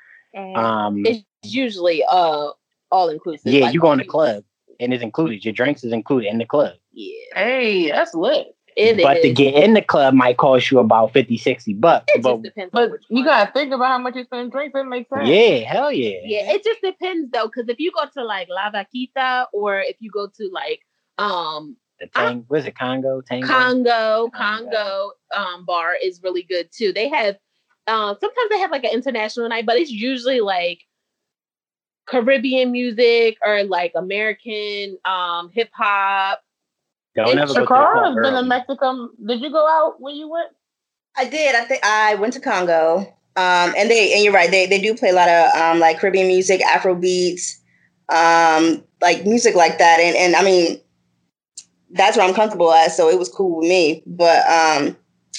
um, 0.55 1.05
It's 1.07 1.25
usually 1.43 2.05
uh 2.05 2.51
all 2.91 3.09
inclusive. 3.09 3.53
yeah, 3.53 3.67
like 3.67 3.75
you 3.75 3.81
go 3.81 3.93
in 3.93 3.99
the 3.99 4.05
club 4.05 4.45
and 4.81 4.93
it's 4.95 5.03
included. 5.03 5.45
Your 5.45 5.53
drinks 5.55 5.85
is 5.85 5.93
included 5.93 6.29
in 6.29 6.39
the 6.39 6.45
club. 6.47 6.75
Yeah, 6.93 7.15
Hey, 7.35 7.91
that's 7.91 8.15
lit. 8.15 8.55
it 8.77 9.03
but 9.03 9.23
to 9.23 9.33
get 9.33 9.55
in 9.55 9.75
the 9.75 9.83
club 9.83 10.15
might 10.15 10.37
cost 10.37 10.71
you 10.71 10.79
about 10.79 11.13
50, 11.13 11.37
60 11.37 11.75
bucks. 11.75 12.05
It 12.09 12.23
But 12.23 12.35
just 12.35 12.43
depends. 12.45 12.71
But 12.73 12.91
which 12.93 13.03
you 13.09 13.25
gotta 13.25 13.51
think 13.53 13.73
about 13.73 13.89
how 13.89 13.99
much 13.99 14.15
you 14.17 14.25
spend 14.25 14.43
on 14.43 14.51
drinks. 14.51 14.79
It 14.79 14.85
makes 14.85 15.09
sense. 15.11 15.29
yeah, 15.29 15.59
hell 15.71 15.91
yeah. 15.93 16.19
Yeah, 16.25 16.53
it 16.53 16.63
just 16.65 16.81
depends 16.83 17.31
though, 17.33 17.47
because 17.47 17.69
if 17.69 17.79
you 17.81 17.91
go 17.93 18.05
to 18.15 18.25
like 18.25 18.49
La 18.49 18.71
Vaquita 18.71 19.47
or 19.53 19.81
if 19.81 19.97
you 20.01 20.11
go 20.11 20.29
to 20.29 20.49
like 20.53 20.81
um 21.19 21.77
The 22.01 22.07
tang, 22.07 22.45
what 22.49 22.61
is 22.61 22.67
it, 22.67 22.77
Congo? 22.77 23.21
Tango? 23.21 23.47
Congo, 23.47 24.31
Congo. 24.31 24.71
Congo 24.71 25.13
um 25.35 25.65
bar 25.65 25.95
is 26.03 26.21
really 26.23 26.43
good 26.43 26.69
too. 26.73 26.93
They 26.93 27.09
have 27.09 27.37
um 27.87 28.17
sometimes 28.21 28.51
they 28.51 28.59
have 28.61 28.71
like 28.71 28.85
an 28.85 28.93
international 28.93 29.49
night, 29.49 29.67
but 29.67 29.77
it's 29.77 29.91
usually 29.91 30.41
like 30.41 30.81
Caribbean 32.07 32.73
music 32.73 33.37
or 33.45 33.65
like 33.65 33.93
American 33.97 34.99
um 35.05 35.51
hip 35.53 35.71
hop. 35.75 36.41
Don't 37.17 37.37
It's 37.37 37.55
to 37.55 37.63
Chikara 37.63 38.07
has 38.07 38.15
been 38.23 38.37
in 38.37 38.49
Mexico. 38.49 39.09
Did 39.27 39.41
you 39.41 39.51
go 39.51 39.67
out 39.67 40.01
when 40.01 40.15
you 40.15 40.29
went? 40.29 40.51
I 41.17 41.25
did. 41.25 41.57
I 41.57 41.65
think 41.65 41.85
I 41.85 42.15
went 42.15 42.33
to 42.35 42.41
Congo. 42.41 42.99
Um, 43.37 43.75
and 43.77 43.91
they 43.91 44.15
and 44.15 44.25
you're 44.25 44.33
right, 44.33 44.51
they 44.51 44.67
they 44.67 44.81
do 44.81 44.95
play 44.95 45.11
a 45.11 45.15
lot 45.15 45.29
of 45.29 45.55
um 45.61 45.79
like 45.81 45.99
Caribbean 45.99 46.29
music, 46.29 46.61
Afro 46.63 46.95
beats, 46.95 47.61
um, 48.09 48.85
like 49.01 49.25
music 49.25 49.55
like 49.55 49.79
that. 49.79 50.01
And 50.01 50.17
and 50.17 50.37
I 50.37 50.45
mean 50.45 50.81
that's 51.91 52.17
where 52.17 52.27
I'm 52.27 52.35
comfortable 52.35 52.73
at, 52.73 52.93
so 52.93 53.09
it 53.09 53.19
was 53.19 53.29
cool 53.29 53.59
with 53.59 53.69
me. 53.69 54.03
But 54.07 54.39
um 54.47 54.97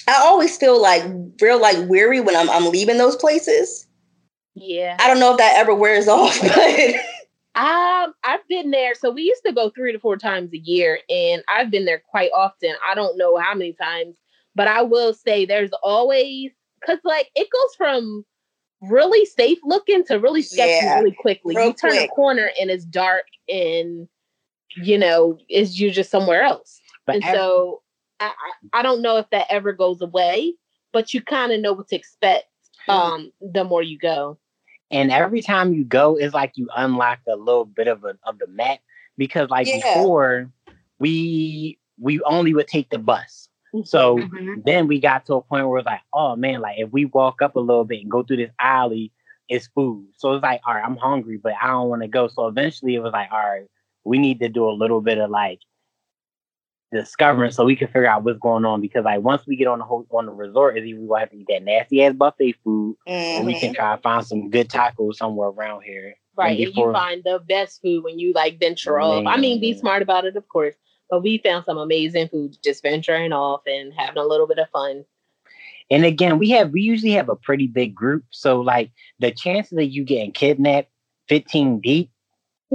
I 0.08 0.16
always 0.24 0.58
feel 0.58 0.82
like 0.82 1.04
real 1.42 1.60
like 1.62 1.78
weary 1.90 2.20
when 2.20 2.36
I'm 2.36 2.50
I'm 2.50 2.72
leaving 2.72 2.98
those 2.98 3.16
places. 3.16 3.86
Yeah. 4.56 4.98
I 5.00 5.08
don't 5.08 5.20
know 5.20 5.32
if 5.32 5.38
that 5.38 5.54
ever 5.58 5.74
wears 5.74 6.08
off, 6.10 6.40
but 6.42 6.96
Um, 7.56 8.14
I've 8.24 8.48
been 8.48 8.72
there. 8.72 8.94
So 8.96 9.10
we 9.12 9.24
used 9.24 9.42
to 9.46 9.52
go 9.52 9.70
three 9.72 9.92
to 9.92 10.00
four 10.00 10.16
times 10.16 10.54
a 10.54 10.58
year, 10.58 11.00
and 11.10 11.44
I've 11.50 11.70
been 11.70 11.84
there 11.84 12.02
quite 12.10 12.30
often. 12.34 12.74
I 12.90 12.96
don't 12.96 13.18
know 13.18 13.36
how 13.38 13.54
many 13.54 13.74
times, 13.74 14.16
but 14.56 14.68
I 14.68 14.82
will 14.84 15.14
say 15.14 15.46
there's 15.46 15.72
always 15.84 16.52
because 16.80 17.00
like 17.04 17.28
it 17.36 17.50
goes 17.52 17.76
from 17.76 18.24
really 18.82 19.26
safe 19.26 19.58
looking 19.64 20.06
to 20.06 20.20
really 20.20 20.42
sketchy 20.42 20.86
Yeah, 20.86 21.00
really 21.00 21.12
quickly. 21.12 21.54
real 21.56 21.68
you 21.68 21.74
turn 21.74 21.92
quick. 21.92 22.10
a 22.10 22.14
corner 22.14 22.50
and 22.62 22.70
it's 22.70 22.86
dark, 22.86 23.26
and 23.50 24.08
you 24.76 24.98
know, 24.98 25.38
is 25.50 25.80
you're 25.80 25.92
just 25.92 26.12
somewhere 26.12 26.42
else. 26.44 26.82
But 27.06 27.18
and 27.18 27.24
ev- 27.24 27.44
so 27.44 27.82
I, 28.20 28.28
I 28.74 28.80
I 28.80 28.82
don't 28.84 29.02
know 29.02 29.18
if 29.18 29.30
that 29.32 29.48
ever 29.50 29.74
goes 29.74 30.02
away, 30.02 30.56
but 30.92 31.14
you 31.14 31.22
kind 31.22 31.52
of 31.52 31.60
know 31.62 31.74
what 31.74 31.88
to 31.90 31.96
expect 31.96 32.46
um 32.88 33.32
the 33.42 33.64
more 33.64 33.82
you 33.84 33.98
go. 33.98 34.38
and 34.92 35.12
every 35.12 35.42
time 35.42 35.74
you 35.74 35.84
go, 35.84 36.16
it's 36.16 36.34
like 36.34 36.54
you 36.56 36.68
unlock 36.76 37.20
a 37.28 37.36
little 37.36 37.66
bit 37.66 37.88
of 37.88 38.04
a, 38.04 38.18
of 38.24 38.38
the 38.40 38.48
map 38.48 38.80
because 39.18 39.50
like 39.50 39.72
Yeah. 39.72 39.72
before 39.72 40.50
we 41.00 41.80
we 42.00 42.22
only 42.24 42.54
would 42.54 42.68
take 42.68 42.90
the 42.90 42.98
bus. 43.00 43.50
So 43.84 44.30
Mm-hmm. 44.32 44.56
then 44.56 44.88
we 44.88 45.00
got 45.00 45.26
to 45.26 45.36
a 45.36 45.42
point 45.42 45.68
where 45.68 45.80
it's 45.80 45.86
like, 45.86 46.02
oh 46.14 46.36
man, 46.36 46.62
like 46.62 46.78
if 46.80 46.92
we 46.92 47.06
walk 47.06 47.42
up 47.42 47.56
a 47.56 47.60
little 47.60 47.86
bit 47.86 48.02
and 48.02 48.12
go 48.12 48.24
through 48.24 48.38
this 48.38 48.52
alley, 48.60 49.12
it's 49.50 49.68
food. 49.68 50.08
So 50.18 50.34
it's 50.34 50.44
like, 50.44 50.62
all 50.66 50.74
right, 50.76 50.84
I'm 50.86 50.98
hungry, 50.98 51.38
but 51.42 51.54
I 51.62 51.68
don't 51.68 51.90
want 51.90 52.02
to 52.02 52.08
go. 52.08 52.28
So 52.28 52.48
eventually 52.48 52.96
it 52.96 53.00
was 53.00 53.14
like, 53.14 53.30
all 53.32 53.40
right, 53.40 53.68
we 54.10 54.18
need 54.18 54.40
to 54.40 54.50
do 54.50 54.68
a 54.68 54.72
little 54.72 55.02
bit 55.02 55.20
of 55.20 55.30
like 55.30 55.60
discovering 56.92 57.52
so 57.52 57.64
we 57.64 57.76
can 57.76 57.88
figure 57.88 58.08
out 58.08 58.24
what's 58.24 58.40
going 58.40 58.66
on 58.66 58.82
because 58.82 59.06
like 59.06 59.22
once 59.22 59.46
we 59.46 59.56
get 59.56 59.68
on 59.68 59.78
the 59.78 59.86
whole 59.86 60.08
on 60.10 60.26
the 60.26 60.32
resort 60.32 60.76
is 60.76 60.84
either 60.84 61.00
we 61.00 61.08
gonna 61.08 61.20
have 61.20 61.30
to 61.30 61.38
eat 61.38 61.46
that 61.48 61.64
nasty 61.64 62.04
ass 62.04 62.16
buffet 62.16 62.56
food 62.64 62.96
or 63.06 63.44
we 63.44 63.54
can 63.54 63.72
Mhm. 63.72 63.76
try 63.76 63.96
to 63.96 64.02
find 64.02 64.26
some 64.26 64.50
good 64.50 64.68
tacos 64.68 65.16
somewhere 65.18 65.50
around 65.50 65.84
here. 65.84 66.16
Right. 66.36 66.58
And 66.58 66.74
before- 66.74 66.88
you 66.88 66.94
find 66.94 67.24
the 67.24 67.40
best 67.48 67.80
food 67.84 68.04
when 68.04 68.18
you 68.18 68.34
like 68.34 68.60
venture 68.60 69.00
off. 69.00 69.24
I 69.28 69.38
mean, 69.38 69.62
be 69.62 69.74
smart 69.74 70.02
about 70.02 70.26
it, 70.26 70.36
of 70.36 70.48
course. 70.48 70.74
But 71.12 71.22
we 71.22 71.38
found 71.38 71.66
some 71.66 71.78
amazing 71.78 72.30
food 72.30 72.58
just 72.64 72.82
venturing 72.82 73.32
off 73.34 73.62
and 73.68 73.94
having 73.94 74.18
a 74.18 74.26
little 74.26 74.48
bit 74.48 74.58
of 74.58 74.70
fun. 74.72 75.06
And 75.92 76.04
again, 76.06 76.40
we 76.40 76.50
have 76.52 76.72
we 76.72 76.82
usually 76.82 77.12
have 77.12 77.30
a 77.30 77.36
pretty 77.36 77.68
big 77.68 77.94
group, 77.94 78.24
so 78.32 78.62
like 78.62 78.92
the 79.20 79.30
chances 79.32 79.78
of 79.78 79.84
you 79.84 80.04
getting 80.04 80.32
kidnapped 80.32 80.90
15 81.28 81.80
deep 81.82 82.10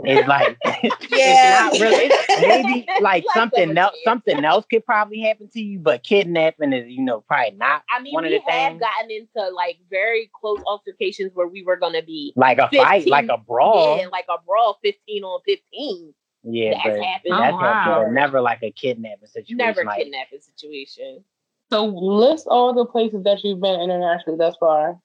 is 0.05 0.27
like 0.27 0.59
Yeah. 0.65 1.69
it's 1.71 1.81
not 1.81 1.81
really 1.81 2.07
it's 2.11 2.41
maybe 2.67 2.87
like 3.01 3.25
Like 3.25 3.35
something 3.35 3.77
else 3.79 3.95
something 4.05 4.45
else 4.45 4.67
could 4.71 4.85
probably 4.85 5.21
happen 5.21 5.49
to 5.51 5.61
you, 5.61 5.79
but 5.79 6.03
kidnapping 6.03 6.73
is 6.73 6.89
you 6.89 7.03
know 7.03 7.21
probably 7.21 7.53
not 7.57 7.83
I 7.91 8.01
mean, 8.03 8.13
one 8.13 8.25
of 8.25 8.31
we 8.31 8.39
the 8.39 8.51
have 8.51 8.73
things. 8.73 8.81
gotten 8.81 9.11
into 9.11 9.51
like 9.55 9.79
very 9.91 10.31
close 10.39 10.61
altercations 10.67 11.31
where 11.35 11.47
we 11.47 11.63
were 11.63 11.77
gonna 11.77 12.03
be 12.03 12.33
like 12.37 12.59
a 12.59 12.69
fight, 12.75 13.07
like 13.07 13.29
a 13.29 13.39
brawl. 13.39 13.99
yeah, 13.99 14.09
like 14.09 14.27
a 14.29 14.43
brawl 14.45 14.79
15 14.83 15.23
on 15.25 15.41
15. 15.47 16.15
Yeah, 16.47 16.73
That's 16.73 16.85
but 16.99 17.05
happened. 17.05 17.33
that's 17.35 17.55
Oh, 17.55 17.57
wow. 17.57 18.03
but 18.05 18.13
never 18.13 18.41
like 18.41 18.63
a 18.63 18.71
kidnapping 18.73 19.29
situation. 19.29 19.57
Never 19.57 19.85
like, 19.85 19.99
kidnapping 20.03 20.41
situation. 20.41 21.25
So 21.71 21.87
list 21.87 22.47
all 22.49 22.75
the 22.75 22.85
places 22.85 23.23
that 23.25 23.43
you've 23.43 23.61
been 23.61 23.81
internationally 23.81 24.37
thus 24.39 24.55
far 24.61 24.99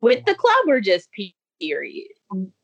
With 0.00 0.24
the 0.26 0.34
club 0.34 0.68
or 0.68 0.80
just 0.80 1.08
period? 1.60 2.08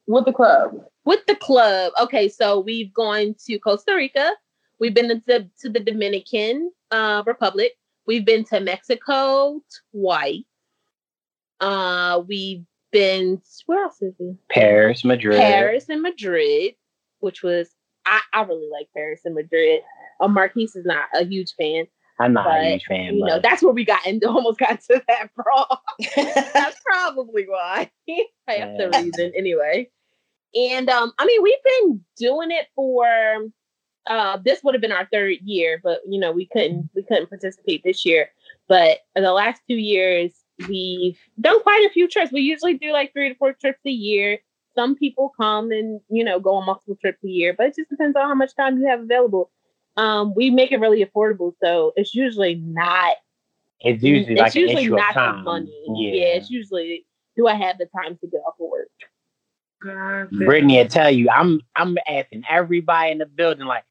With 0.06 0.24
the 0.24 0.32
club. 0.32 0.84
with 1.04 1.24
the 1.26 1.36
club, 1.36 1.92
okay, 2.00 2.28
so 2.28 2.60
we've 2.60 2.92
gone 2.92 3.34
to 3.46 3.58
Costa 3.58 3.94
Rica, 3.94 4.32
We've 4.78 4.94
been 4.94 5.08
to, 5.22 5.48
to 5.60 5.68
the 5.68 5.80
Dominican 5.80 6.70
uh, 6.90 7.22
Republic. 7.26 7.72
We've 8.06 8.24
been 8.24 8.44
to 8.44 8.60
Mexico 8.60 9.60
twice. 9.92 10.44
Uh, 11.60 12.22
we've 12.26 12.64
been 12.92 13.40
where 13.64 13.84
else 13.84 14.02
is 14.02 14.14
it? 14.18 14.36
Paris, 14.50 15.04
Madrid. 15.04 15.38
Paris 15.38 15.88
and 15.88 16.02
Madrid, 16.02 16.74
which 17.20 17.42
was 17.42 17.70
I, 18.04 18.20
I 18.32 18.42
really 18.42 18.68
like 18.70 18.88
Paris 18.94 19.22
and 19.24 19.34
Madrid. 19.34 19.80
Uh, 20.20 20.28
Marquise 20.28 20.76
is 20.76 20.84
not 20.84 21.04
a 21.14 21.24
huge 21.24 21.54
fan. 21.58 21.86
I'm 22.20 22.34
not 22.34 22.44
but, 22.44 22.60
a 22.60 22.70
huge 22.72 22.84
fan. 22.84 23.14
You 23.14 23.20
but... 23.20 23.26
know, 23.26 23.40
that's 23.42 23.62
where 23.62 23.72
we 23.72 23.84
got 23.84 24.06
into 24.06 24.28
almost 24.28 24.58
got 24.58 24.80
to 24.82 25.02
that 25.08 25.30
brawl. 25.36 25.80
that's 26.16 26.80
probably 26.84 27.46
why. 27.48 27.90
I 28.46 28.52
have 28.52 28.72
yeah. 28.72 28.76
the 28.76 28.98
reason 29.02 29.32
anyway. 29.36 29.88
And 30.56 30.88
um, 30.88 31.12
I 31.18 31.26
mean, 31.26 31.42
we've 31.42 31.54
been 31.64 32.04
doing 32.16 32.50
it 32.50 32.66
for 32.74 33.06
uh 34.08 34.38
this 34.44 34.60
would 34.62 34.72
have 34.72 34.80
been 34.80 34.92
our 34.92 35.08
third 35.12 35.38
year, 35.42 35.80
but 35.82 36.00
you 36.08 36.20
know, 36.20 36.32
we 36.32 36.46
couldn't 36.46 36.88
we 36.94 37.02
couldn't 37.02 37.28
participate 37.28 37.82
this 37.84 38.04
year. 38.04 38.30
But 38.68 38.98
the 39.14 39.32
last 39.32 39.62
two 39.68 39.76
years 39.76 40.32
we've 40.68 41.18
done 41.40 41.62
quite 41.62 41.84
a 41.86 41.92
few 41.92 42.08
trips. 42.08 42.32
We 42.32 42.40
usually 42.40 42.74
do 42.74 42.92
like 42.92 43.12
three 43.12 43.28
to 43.28 43.34
four 43.34 43.52
trips 43.52 43.80
a 43.84 43.90
year. 43.90 44.38
Some 44.74 44.94
people 44.94 45.32
come 45.38 45.70
and, 45.70 46.00
you 46.10 46.22
know, 46.22 46.38
go 46.38 46.54
on 46.54 46.66
multiple 46.66 46.96
trips 47.00 47.24
a 47.24 47.28
year, 47.28 47.54
but 47.56 47.68
it 47.68 47.76
just 47.76 47.88
depends 47.88 48.14
on 48.14 48.28
how 48.28 48.34
much 48.34 48.54
time 48.54 48.78
you 48.78 48.86
have 48.86 49.00
available 49.00 49.50
um, 49.96 50.34
we 50.34 50.50
make 50.50 50.72
it 50.72 50.80
really 50.80 51.04
affordable. 51.04 51.52
So 51.62 51.92
it's 51.96 52.14
usually 52.14 52.56
not. 52.56 53.16
It's 53.80 54.02
usually 54.02 54.34
it's 54.34 54.40
like 54.40 54.54
usually 54.54 54.72
an 54.72 54.78
issue 54.78 54.96
not 54.96 55.10
of 55.10 55.14
time. 55.14 55.36
the 55.38 55.42
money. 55.42 55.84
Yeah. 55.88 56.12
yeah. 56.12 56.36
it's 56.36 56.50
usually 56.50 57.06
do 57.36 57.46
I 57.46 57.54
have 57.54 57.78
the 57.78 57.86
time 57.86 58.16
to 58.20 58.26
get 58.26 58.38
off 58.46 58.54
of 58.60 58.68
work? 58.70 58.88
Brittany, 60.32 60.80
I 60.80 60.84
tell 60.84 61.10
you, 61.10 61.28
I'm 61.30 61.60
I'm 61.74 61.96
asking 62.08 62.44
everybody 62.48 63.12
in 63.12 63.18
the 63.18 63.26
building 63.26 63.66
like. 63.66 63.84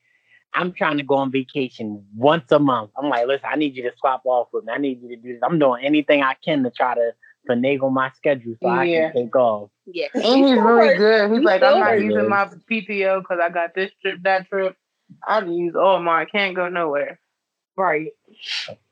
I'm 0.57 0.71
trying 0.71 0.95
to 0.99 1.03
go 1.03 1.15
on 1.15 1.33
vacation 1.33 2.05
once 2.15 2.49
a 2.49 2.59
month. 2.59 2.91
I'm 2.97 3.09
like, 3.09 3.27
listen, 3.27 3.49
I 3.51 3.57
need 3.57 3.75
you 3.75 3.83
to 3.83 3.91
swap 3.97 4.21
off 4.23 4.47
with 4.53 4.63
me. 4.63 4.71
I 4.71 4.77
need 4.77 5.01
you 5.01 5.09
to 5.09 5.17
do 5.17 5.33
this. 5.33 5.41
I'm 5.43 5.59
doing 5.59 5.83
anything 5.83 6.23
I 6.23 6.37
can 6.45 6.63
to 6.63 6.71
try 6.71 6.95
to 6.95 7.11
finagle 7.49 7.91
my 7.91 8.09
schedule 8.11 8.55
so 8.61 8.69
yeah. 8.69 8.79
I 8.79 9.11
can 9.11 9.25
take 9.25 9.35
off. 9.35 9.69
Yeah, 9.85 10.07
and 10.13 10.23
he's 10.23 10.57
really 10.57 10.95
good. 10.97 11.29
He's, 11.29 11.39
he's 11.39 11.45
like, 11.45 11.61
I'm 11.61 11.79
not 11.79 12.01
using 12.01 12.29
my 12.29 12.45
PTO 12.71 13.21
because 13.21 13.39
I 13.43 13.49
got 13.49 13.75
this 13.75 13.91
trip, 14.01 14.19
that 14.23 14.47
trip. 14.47 14.75
I 15.27 15.41
can 15.41 15.53
use 15.53 15.73
oh 15.75 15.81
all 15.81 16.01
mine. 16.01 16.27
Can't 16.31 16.55
go 16.55 16.69
nowhere. 16.69 17.19
Right. 17.77 18.11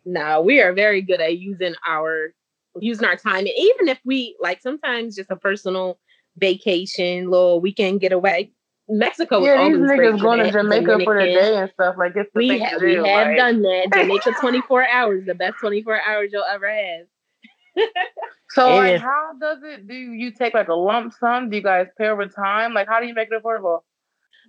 Now 0.06 0.42
we 0.42 0.62
are 0.62 0.74
very 0.74 1.02
good 1.02 1.22
at 1.22 1.38
using 1.38 1.76
our 1.88 2.34
using 2.80 3.08
our 3.08 3.16
time. 3.16 3.40
And 3.40 3.50
even 3.58 3.88
if 3.88 4.00
we 4.06 4.36
like 4.42 4.62
sometimes 4.62 5.16
just 5.16 5.32
a 5.32 5.36
personal 5.36 6.00
vacation, 6.38 7.30
little 7.30 7.60
weekend 7.60 8.02
getaway. 8.02 8.52
Mexico 8.90 9.44
yeah, 9.44 9.70
these 9.70 9.78
niggas 9.78 10.22
going 10.22 10.40
to 10.40 10.52
Jamaica 10.52 10.86
Dominican. 10.86 11.06
for 11.06 11.20
the 11.20 11.26
day 11.34 11.56
and 11.56 11.72
stuff 11.72 11.96
like 11.98 12.14
it's 12.16 12.30
we, 12.36 12.60
ha- 12.60 12.78
we 12.82 12.96
have 12.96 13.06
like. 13.06 13.38
done 13.38 13.62
that. 13.62 13.90
Jamaica 13.94 14.34
24 14.42 14.88
hours, 14.90 15.26
the 15.26 15.36
best 15.36 15.56
24 15.62 16.02
hours 16.02 16.30
you'll 16.34 16.44
ever 16.44 16.68
have. 16.68 17.88
so 18.50 18.70
like, 18.76 19.00
how 19.00 19.32
does 19.40 19.60
it 19.64 19.88
do 19.88 19.94
you 19.94 20.32
take 20.32 20.54
like 20.54 20.68
a 20.68 20.74
lump 20.74 21.14
sum? 21.14 21.50
Do 21.50 21.56
you 21.56 21.64
guys 21.64 21.88
pay 21.98 22.08
over 22.08 22.28
time? 22.28 22.74
Like 22.74 22.90
how 22.90 23.00
do 23.00 23.08
you 23.08 23.14
make 23.14 23.30
it 23.32 23.42
affordable? 23.42 23.80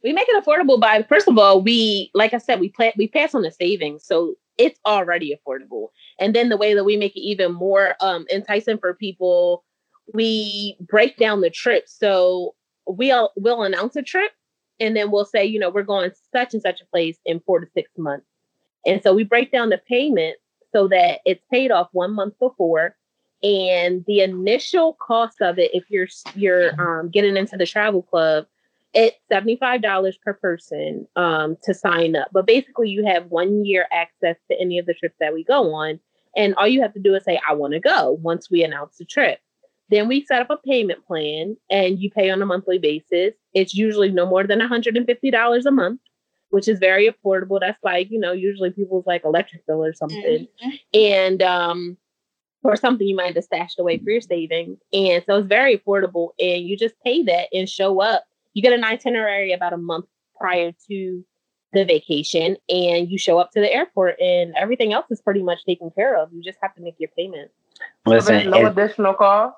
we 0.04 0.12
make 0.12 0.28
it 0.28 0.44
affordable 0.44 0.78
by 0.78 1.02
first 1.02 1.26
of 1.26 1.38
all, 1.38 1.62
we 1.62 2.10
like 2.14 2.34
I 2.34 2.38
said, 2.38 2.60
we 2.60 2.68
play 2.68 2.92
we 2.96 3.08
pass 3.08 3.34
on 3.34 3.42
the 3.42 3.50
savings. 3.50 4.04
So 4.04 4.34
it's 4.58 4.78
already 4.86 5.34
affordable. 5.34 5.88
And 6.20 6.34
then 6.34 6.50
the 6.50 6.56
way 6.56 6.74
that 6.74 6.84
we 6.84 6.96
make 6.96 7.16
it 7.16 7.22
even 7.22 7.52
more 7.52 7.94
um 8.00 8.26
enticing 8.30 8.78
for 8.78 8.94
people, 8.94 9.64
we 10.12 10.76
break 10.80 11.16
down 11.16 11.40
the 11.40 11.50
trip. 11.50 11.88
So 11.88 12.54
we'll 12.86 13.30
we'll 13.36 13.62
announce 13.62 13.96
a 13.96 14.02
trip 14.02 14.32
and 14.80 14.96
then 14.96 15.10
we'll 15.10 15.24
say, 15.24 15.44
you 15.44 15.58
know, 15.58 15.70
we're 15.70 15.82
going 15.82 16.10
such 16.32 16.52
and 16.54 16.62
such 16.62 16.80
a 16.80 16.86
place 16.86 17.18
in 17.24 17.40
four 17.40 17.60
to 17.60 17.66
six 17.74 17.90
months. 17.96 18.26
And 18.86 19.02
so 19.02 19.14
we 19.14 19.24
break 19.24 19.50
down 19.50 19.70
the 19.70 19.78
payment 19.78 20.36
so 20.72 20.88
that 20.88 21.20
it's 21.24 21.44
paid 21.50 21.70
off 21.70 21.88
one 21.92 22.12
month 22.12 22.38
before. 22.38 22.96
And 23.42 24.04
the 24.06 24.20
initial 24.20 24.96
cost 25.06 25.40
of 25.40 25.58
it, 25.58 25.70
if 25.74 25.84
you're 25.90 26.08
you're 26.34 26.80
um, 26.80 27.10
getting 27.10 27.36
into 27.36 27.56
the 27.56 27.66
travel 27.66 28.02
club, 28.02 28.46
it's 28.94 29.16
$75 29.30 30.14
per 30.22 30.34
person 30.34 31.06
um, 31.16 31.56
to 31.64 31.74
sign 31.74 32.16
up. 32.16 32.28
But 32.32 32.46
basically, 32.46 32.88
you 32.88 33.04
have 33.04 33.26
one 33.26 33.64
year 33.64 33.86
access 33.92 34.36
to 34.50 34.60
any 34.60 34.78
of 34.78 34.86
the 34.86 34.94
trips 34.94 35.16
that 35.20 35.34
we 35.34 35.44
go 35.44 35.74
on. 35.74 36.00
And 36.36 36.54
all 36.56 36.66
you 36.66 36.80
have 36.82 36.94
to 36.94 37.00
do 37.00 37.14
is 37.14 37.24
say, 37.24 37.40
I 37.48 37.54
want 37.54 37.74
to 37.74 37.80
go 37.80 38.18
once 38.22 38.50
we 38.50 38.64
announce 38.64 38.96
the 38.96 39.04
trip. 39.04 39.40
Then 39.90 40.08
we 40.08 40.24
set 40.24 40.40
up 40.40 40.50
a 40.50 40.56
payment 40.56 41.06
plan 41.06 41.56
and 41.70 41.98
you 41.98 42.10
pay 42.10 42.30
on 42.30 42.40
a 42.42 42.46
monthly 42.46 42.78
basis. 42.78 43.34
It's 43.52 43.74
usually 43.74 44.10
no 44.10 44.26
more 44.26 44.46
than 44.46 44.60
$150 44.60 45.66
a 45.66 45.70
month, 45.70 46.00
which 46.50 46.68
is 46.68 46.78
very 46.78 47.08
affordable. 47.08 47.60
That's 47.60 47.82
like, 47.84 48.10
you 48.10 48.18
know, 48.18 48.32
usually 48.32 48.70
people's 48.70 49.06
like 49.06 49.24
electric 49.24 49.66
bill 49.66 49.84
or 49.84 49.92
something. 49.92 50.46
Mm-hmm. 50.64 50.70
And, 50.94 51.42
um, 51.42 51.96
or 52.62 52.76
something 52.76 53.06
you 53.06 53.14
might 53.14 53.34
have 53.34 53.44
stashed 53.44 53.78
away 53.78 53.98
for 53.98 54.10
your 54.10 54.22
savings. 54.22 54.78
And 54.90 55.22
so 55.26 55.36
it's 55.36 55.46
very 55.46 55.76
affordable. 55.76 56.30
And 56.40 56.64
you 56.66 56.78
just 56.78 56.94
pay 57.04 57.22
that 57.24 57.48
and 57.52 57.68
show 57.68 58.00
up 58.00 58.24
you 58.54 58.62
get 58.62 58.72
an 58.72 58.84
itinerary 58.84 59.52
about 59.52 59.72
a 59.72 59.76
month 59.76 60.06
prior 60.36 60.72
to 60.88 61.24
the 61.72 61.84
vacation 61.84 62.56
and 62.68 63.10
you 63.10 63.18
show 63.18 63.38
up 63.38 63.50
to 63.50 63.60
the 63.60 63.70
airport 63.72 64.18
and 64.20 64.54
everything 64.56 64.92
else 64.92 65.06
is 65.10 65.20
pretty 65.20 65.42
much 65.42 65.64
taken 65.64 65.90
care 65.90 66.16
of. 66.16 66.32
You 66.32 66.40
just 66.40 66.58
have 66.62 66.74
to 66.76 66.80
make 66.80 66.94
your 66.98 67.10
payment. 67.16 67.50
Listen, 68.06 68.44
so 68.44 68.50
no 68.50 68.66
additional 68.66 69.14
cost? 69.14 69.56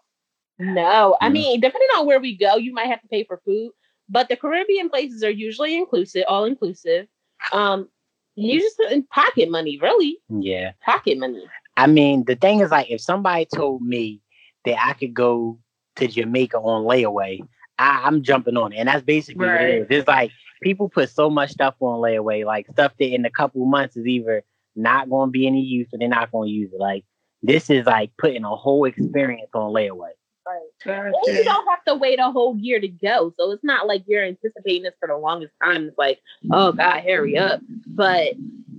No. 0.59 1.17
I 1.21 1.29
mm. 1.29 1.33
mean, 1.33 1.61
depending 1.61 1.89
on 1.97 2.07
where 2.07 2.21
we 2.21 2.37
go, 2.37 2.57
you 2.57 2.73
might 2.73 2.87
have 2.87 3.03
to 3.03 3.09
pay 3.09 3.25
for 3.25 3.41
food, 3.45 3.73
but 4.09 4.29
the 4.29 4.37
Caribbean 4.37 4.89
places 4.89 5.23
are 5.23 5.31
usually 5.31 5.77
inclusive, 5.77 6.25
all 6.29 6.45
inclusive. 6.45 7.07
Um, 7.53 7.89
you 8.35 8.61
just 8.61 8.81
pocket 9.11 9.51
money, 9.51 9.79
really. 9.79 10.19
Yeah. 10.29 10.73
Pocket 10.85 11.19
money. 11.19 11.45
I 11.77 11.87
mean, 11.87 12.25
the 12.27 12.37
thing 12.37 12.61
is 12.61 12.71
like 12.71 12.91
if 12.91 13.01
somebody 13.01 13.47
told 13.47 13.83
me 13.83 14.21
that 14.65 14.83
I 14.83 14.93
could 14.95 15.15
go 15.15 15.59
to 15.97 16.07
Jamaica 16.07 16.59
on 16.59 16.85
layaway, 16.85 17.41
I, 17.79 18.07
am 18.07 18.23
jumping 18.23 18.57
on 18.57 18.73
it. 18.73 18.77
And 18.77 18.89
that's 18.89 19.05
basically 19.05 19.47
right. 19.47 19.61
what 19.61 19.71
it 19.71 19.81
is. 19.83 19.87
It's 19.91 20.09
like 20.09 20.31
people 20.63 20.89
put 20.89 21.11
so 21.11 21.31
much 21.31 21.51
stuff 21.51 21.75
on 21.81 22.01
layaway, 22.01 22.45
like 22.45 22.67
stuff 22.73 22.93
that 22.99 23.15
in 23.15 23.25
a 23.25 23.31
couple 23.31 23.65
months 23.67 23.97
is 23.97 24.07
either 24.07 24.43
not 24.75 25.09
going 25.09 25.29
to 25.29 25.33
be 25.33 25.47
any 25.47 25.63
use 25.63 25.89
or 25.93 25.99
they're 25.99 26.09
not 26.09 26.33
going 26.33 26.49
to 26.49 26.53
use 26.53 26.73
it. 26.73 26.81
Like 26.81 27.05
this 27.43 27.71
is 27.71 27.87
like 27.87 28.11
putting 28.19 28.45
a 28.45 28.57
whole 28.57 28.85
experience 28.85 29.51
on 29.55 29.73
layaway. 29.73 30.11
Right. 30.47 31.13
Gotcha. 31.13 31.33
you 31.33 31.45
don't 31.45 31.67
have 31.69 31.85
to 31.89 31.95
wait 31.95 32.21
a 32.21 32.31
whole 32.31 32.57
year 32.57 32.81
to 32.81 32.89
go. 32.89 33.35
So 33.39 33.51
it's 33.51 33.65
not 33.65 33.87
like 33.87 34.05
you're 34.07 34.25
anticipating 34.25 34.85
this 34.85 34.95
for 35.01 35.09
the 35.09 35.17
longest 35.17 35.53
time. 35.63 35.89
It's 35.89 35.99
like, 35.99 36.21
oh 36.53 36.73
God, 36.73 37.03
hurry 37.03 37.37
up. 37.37 37.61
But 37.87 38.35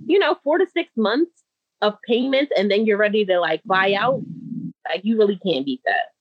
you 0.06 0.18
know, 0.18 0.36
four 0.42 0.58
to 0.58 0.66
six 0.72 0.90
months 0.96 1.42
of 1.82 1.94
payments 2.06 2.52
and 2.56 2.70
then 2.70 2.86
you're 2.86 2.96
ready 2.96 3.24
to 3.26 3.38
like 3.38 3.62
buy 3.64 3.94
out. 3.94 4.22
Like 4.88 5.04
you 5.04 5.18
really 5.18 5.36
can't 5.36 5.66
beat 5.66 5.82
that. 5.84 6.12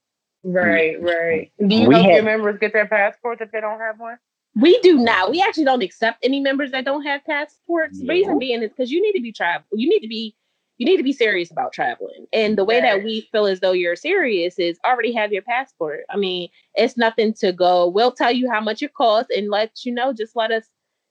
Right, 0.43 1.01
right. 1.01 1.51
Do 1.65 1.75
you 1.75 1.87
we 1.87 1.95
help 1.95 2.05
have, 2.07 2.15
your 2.15 2.23
members 2.23 2.57
get 2.59 2.73
their 2.73 2.87
passports 2.87 3.41
if 3.41 3.51
they 3.51 3.61
don't 3.61 3.79
have 3.79 3.99
one? 3.99 4.17
We 4.59 4.79
do 4.79 4.97
not. 4.97 5.31
We 5.31 5.41
actually 5.41 5.65
don't 5.65 5.83
accept 5.83 6.19
any 6.23 6.39
members 6.39 6.71
that 6.71 6.83
don't 6.83 7.03
have 7.03 7.23
passports. 7.25 7.99
Yeah. 8.01 8.11
Reason 8.11 8.39
being 8.39 8.63
is 8.63 8.69
because 8.69 8.91
you 8.91 9.01
need 9.01 9.13
to 9.13 9.21
be 9.21 9.31
travel. 9.31 9.65
You 9.73 9.89
need 9.89 9.99
to 9.99 10.07
be 10.07 10.35
you 10.77 10.85
need 10.85 10.97
to 10.97 11.03
be 11.03 11.13
serious 11.13 11.51
about 11.51 11.73
traveling. 11.73 12.27
And 12.33 12.57
the 12.57 12.63
way 12.63 12.79
that 12.79 13.03
we 13.03 13.27
feel 13.31 13.47
as 13.47 13.59
though 13.59 13.71
you're 13.71 13.95
serious 13.95 14.59
is 14.59 14.79
already 14.85 15.11
have 15.13 15.33
your 15.33 15.41
passport. 15.41 16.01
I 16.09 16.17
mean, 16.17 16.49
it's 16.75 16.97
nothing 16.97 17.33
to 17.35 17.51
go. 17.51 17.87
We'll 17.87 18.11
tell 18.11 18.31
you 18.31 18.49
how 18.51 18.61
much 18.61 18.83
it 18.83 18.93
costs 18.93 19.31
and 19.35 19.49
let 19.49 19.85
you 19.85 19.93
know. 19.93 20.13
Just 20.13 20.35
let 20.35 20.51
us 20.51 20.65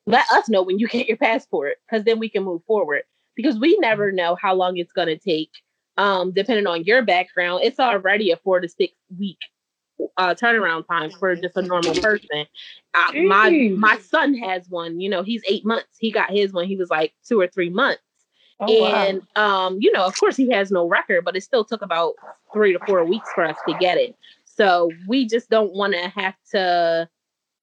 let 0.07 0.31
us 0.31 0.49
know 0.49 0.63
when 0.63 0.79
you 0.79 0.87
get 0.89 1.09
your 1.09 1.17
passport 1.17 1.77
because 1.89 2.05
then 2.05 2.19
we 2.19 2.29
can 2.29 2.45
move 2.45 2.63
forward. 2.67 3.03
Because 3.35 3.59
we 3.59 3.77
never 3.81 4.13
know 4.13 4.37
how 4.41 4.55
long 4.55 4.79
it's 4.79 4.93
going 4.93 5.09
to 5.09 5.19
take 5.19 5.51
um, 5.99 6.33
depending 6.33 6.67
on 6.67 6.85
your 6.85 7.03
background, 7.03 7.63
it's 7.65 7.81
already 7.81 8.31
a 8.31 8.37
four 8.37 8.61
to 8.61 8.69
six 8.69 8.93
week 9.19 9.39
uh, 10.19 10.35
turnaround 10.35 10.87
time 10.87 11.11
for 11.11 11.35
just 11.35 11.57
a 11.57 11.63
normal 11.63 11.95
person. 11.95 12.47
Uh, 12.95 13.13
my 13.27 13.71
my 13.77 13.99
son 13.99 14.35
has 14.35 14.69
one. 14.69 15.01
You 15.01 15.09
know, 15.09 15.23
he's 15.23 15.43
eight 15.49 15.65
months. 15.65 15.97
He 15.99 16.11
got 16.11 16.31
his 16.31 16.53
one. 16.53 16.67
he 16.67 16.77
was 16.77 16.91
like 16.91 17.15
two 17.27 17.41
or 17.41 17.47
three 17.47 17.71
months. 17.71 18.03
Oh, 18.59 18.87
and 18.87 19.23
wow. 19.37 19.67
um, 19.67 19.79
you 19.81 19.93
know, 19.93 20.05
of 20.05 20.19
course, 20.19 20.37
he 20.37 20.51
has 20.51 20.71
no 20.71 20.87
record, 20.87 21.25
but 21.25 21.37
it 21.37 21.43
still 21.43 21.65
took 21.65 21.83
about 21.83 22.15
three 22.53 22.73
to 22.73 22.79
four 22.87 23.05
weeks 23.05 23.29
for 23.35 23.45
us 23.45 23.57
to 23.69 23.75
get 23.79 23.99
it. 23.99 24.17
So 24.45 24.91
we 25.07 25.27
just 25.27 25.51
don't 25.51 25.75
want 25.75 25.93
to 25.93 26.09
have 26.09 26.35
to 26.53 27.09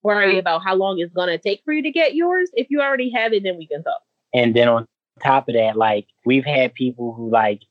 worry 0.04 0.38
about 0.38 0.64
how 0.64 0.76
long 0.76 1.00
it's 1.00 1.14
gonna 1.14 1.38
take 1.38 1.62
for 1.66 1.74
you 1.74 1.82
to 1.82 1.92
get 1.92 2.14
yours. 2.14 2.50
If 2.54 2.68
you 2.70 2.82
already 2.82 3.10
have 3.12 3.34
it, 3.34 3.44
then 3.44 3.58
we 3.58 3.66
can 3.66 3.84
talk. 3.84 4.02
And 4.34 4.56
then 4.56 4.68
on 4.68 4.88
top 5.24 5.48
of 5.48 5.56
that, 5.56 5.76
like 5.76 6.08
we've 6.26 6.46
had 6.46 6.74
people 6.74 7.14
who 7.14 7.30
like 7.30 7.62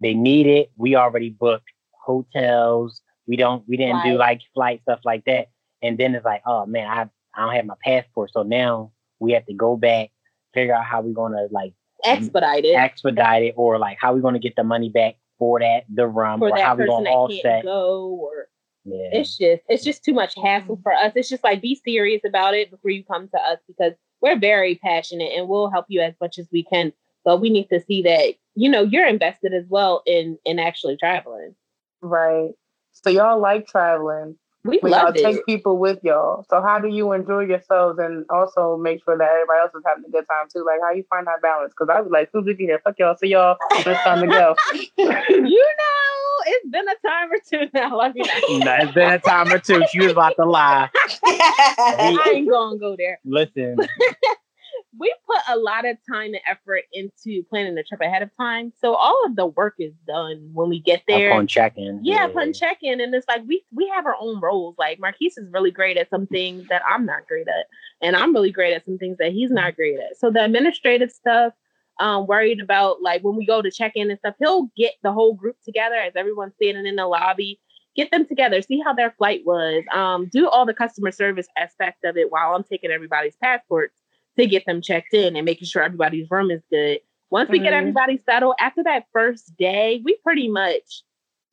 they 0.00 0.14
need 0.14 0.46
it. 0.46 0.70
We 0.76 0.94
already 0.94 1.30
booked 1.30 1.70
hotels. 1.92 3.00
We 3.26 3.36
don't 3.36 3.66
we 3.66 3.76
didn't 3.76 3.96
right. 3.96 4.12
do 4.12 4.18
like 4.18 4.40
flight 4.54 4.82
stuff 4.82 5.00
like 5.04 5.24
that. 5.24 5.48
And 5.82 5.98
then 5.98 6.14
it's 6.14 6.24
like, 6.24 6.42
oh 6.46 6.66
man, 6.66 6.86
I 6.86 7.08
I 7.34 7.46
don't 7.46 7.54
have 7.54 7.66
my 7.66 7.74
passport. 7.82 8.30
So 8.32 8.42
now 8.42 8.92
we 9.18 9.32
have 9.32 9.46
to 9.46 9.54
go 9.54 9.76
back, 9.76 10.10
figure 10.54 10.74
out 10.74 10.84
how 10.84 11.00
we're 11.00 11.14
gonna 11.14 11.46
like 11.50 11.72
Mm-hmm. 12.04 12.22
expedite 12.22 12.64
it. 12.64 12.74
Expedite 12.74 13.42
it 13.42 13.54
or 13.56 13.78
like 13.78 13.98
how 14.00 14.14
we're 14.14 14.20
gonna 14.20 14.38
get 14.38 14.56
the 14.56 14.64
money 14.64 14.88
back 14.88 15.16
for 15.38 15.60
that 15.60 15.84
the 15.92 16.06
rum 16.06 16.38
for 16.38 16.50
or 16.50 16.58
how 16.58 16.74
we 16.74 16.86
gonna 16.86 17.10
offset 17.10 17.64
go 17.64 18.08
or 18.20 18.48
yeah. 18.84 19.08
it's 19.12 19.36
just 19.36 19.62
it's 19.68 19.84
just 19.84 20.04
too 20.04 20.14
much 20.14 20.34
hassle 20.42 20.76
mm-hmm. 20.76 20.82
for 20.82 20.92
us. 20.92 21.12
It's 21.16 21.28
just 21.28 21.44
like 21.44 21.62
be 21.62 21.74
serious 21.74 22.22
about 22.26 22.54
it 22.54 22.70
before 22.70 22.90
you 22.90 23.04
come 23.04 23.28
to 23.28 23.38
us 23.38 23.58
because 23.66 23.92
we're 24.20 24.38
very 24.38 24.76
passionate 24.76 25.32
and 25.36 25.48
we'll 25.48 25.70
help 25.70 25.86
you 25.88 26.00
as 26.00 26.14
much 26.20 26.38
as 26.38 26.46
we 26.52 26.62
can. 26.64 26.92
But 27.24 27.40
we 27.40 27.50
need 27.50 27.68
to 27.68 27.80
see 27.80 28.02
that, 28.02 28.34
you 28.54 28.68
know, 28.68 28.82
you're 28.82 29.06
invested 29.06 29.52
as 29.52 29.64
well 29.68 30.02
in 30.06 30.38
in 30.44 30.58
actually 30.58 30.96
traveling. 30.96 31.54
Right. 32.00 32.50
So 32.92 33.10
y'all 33.10 33.40
like 33.40 33.66
traveling. 33.66 34.36
We 34.62 34.78
When 34.80 34.92
love 34.92 35.16
y'all 35.16 35.24
it. 35.24 35.36
take 35.36 35.46
people 35.46 35.78
with 35.78 36.00
y'all. 36.02 36.44
So 36.50 36.60
how 36.60 36.78
do 36.78 36.88
you 36.88 37.12
enjoy 37.12 37.44
yourselves 37.46 37.98
and 37.98 38.26
also 38.28 38.76
make 38.76 39.02
sure 39.04 39.16
that 39.16 39.28
everybody 39.30 39.58
else 39.62 39.74
is 39.74 39.82
having 39.86 40.04
a 40.06 40.10
good 40.10 40.26
time 40.28 40.48
too? 40.54 40.64
Like 40.66 40.80
how 40.82 40.90
you 40.92 41.02
find 41.08 41.26
that 41.26 41.40
balance? 41.40 41.72
Because 41.72 41.88
I 41.94 42.00
was 42.00 42.10
like, 42.10 42.30
soon 42.30 42.42
as 42.42 42.46
we 42.46 42.54
get 42.54 42.64
here, 42.64 42.80
fuck 42.84 42.98
y'all, 42.98 43.16
see 43.16 43.28
y'all. 43.28 43.56
It's 43.76 44.02
time 44.02 44.20
to 44.20 44.26
go. 44.26 44.54
you 44.98 45.06
know, 45.06 46.44
it's 46.46 46.68
been 46.68 46.84
a 46.88 47.08
time 47.08 47.30
or 47.32 47.38
two 47.48 47.70
now. 47.72 47.96
Let 47.96 48.14
me 48.14 48.20
know. 48.22 48.58
No, 48.58 48.74
it's 48.80 48.92
been 48.92 49.12
a 49.12 49.18
time 49.18 49.50
or 49.50 49.58
two. 49.58 49.82
She 49.90 50.00
was 50.00 50.12
about 50.12 50.36
to 50.36 50.44
lie. 50.44 50.90
I 51.24 52.32
ain't 52.34 52.50
gonna 52.50 52.76
go 52.78 52.96
there. 52.98 53.18
Listen, 53.24 53.76
we 54.98 55.14
put 55.24 55.38
a 55.48 55.56
lot 55.56 55.86
of 55.86 55.96
time 56.10 56.34
and 56.34 56.40
effort 56.48 56.82
into 56.92 57.44
planning 57.48 57.74
the 57.74 57.84
trip 57.84 58.00
ahead 58.00 58.22
of 58.22 58.30
time. 58.36 58.72
So 58.80 58.94
all 58.94 59.24
of 59.24 59.36
the 59.36 59.46
work 59.46 59.74
is 59.78 59.92
done 60.06 60.50
when 60.52 60.68
we 60.68 60.80
get 60.80 61.02
there. 61.06 61.30
upon 61.30 61.46
check-in. 61.46 62.00
yeah, 62.02 62.26
upon 62.26 62.52
check 62.52 62.78
in. 62.82 63.00
And 63.00 63.14
it's 63.14 63.28
like 63.28 63.42
we 63.46 63.64
we 63.72 63.88
have 63.88 64.06
our 64.06 64.16
own 64.20 64.40
roles. 64.40 64.74
Like 64.78 64.98
Marquise 64.98 65.38
is 65.38 65.48
really 65.52 65.70
great 65.70 65.96
at 65.96 66.10
some 66.10 66.26
things 66.26 66.66
that 66.68 66.82
I'm 66.88 67.06
not 67.06 67.26
great 67.28 67.46
at. 67.46 67.66
And 68.02 68.16
I'm 68.16 68.34
really 68.34 68.50
great 68.50 68.74
at 68.74 68.84
some 68.84 68.98
things 68.98 69.18
that 69.18 69.32
he's 69.32 69.50
not 69.50 69.76
great 69.76 69.98
at. 69.98 70.18
So 70.18 70.30
the 70.30 70.44
administrative 70.44 71.12
stuff, 71.12 71.52
um, 72.00 72.26
worried 72.26 72.60
about 72.60 73.00
like 73.00 73.22
when 73.22 73.36
we 73.36 73.46
go 73.46 73.62
to 73.62 73.70
check 73.70 73.92
in 73.94 74.10
and 74.10 74.18
stuff, 74.18 74.34
he'll 74.40 74.70
get 74.76 74.94
the 75.02 75.12
whole 75.12 75.34
group 75.34 75.56
together 75.64 75.96
as 75.96 76.14
everyone's 76.16 76.54
standing 76.54 76.86
in 76.86 76.96
the 76.96 77.06
lobby. 77.06 77.60
Get 77.96 78.12
them 78.12 78.24
together, 78.24 78.62
see 78.62 78.80
how 78.80 78.94
their 78.94 79.10
flight 79.18 79.42
was, 79.44 79.82
um, 79.92 80.28
do 80.28 80.48
all 80.48 80.64
the 80.64 80.72
customer 80.72 81.10
service 81.10 81.48
aspect 81.58 82.04
of 82.04 82.16
it 82.16 82.30
while 82.30 82.54
I'm 82.54 82.62
taking 82.62 82.92
everybody's 82.92 83.34
passports 83.42 83.99
to 84.38 84.46
get 84.46 84.64
them 84.66 84.80
checked 84.80 85.14
in 85.14 85.36
and 85.36 85.44
making 85.44 85.66
sure 85.66 85.82
everybody's 85.82 86.30
room 86.30 86.50
is 86.50 86.62
good. 86.70 87.00
Once 87.30 87.50
we 87.50 87.58
get 87.58 87.72
Mhm. 87.72 87.78
everybody 87.78 88.18
settled, 88.18 88.54
after 88.58 88.82
that 88.84 89.06
first 89.12 89.56
day, 89.56 90.00
we 90.04 90.16
pretty 90.24 90.48
much 90.48 91.02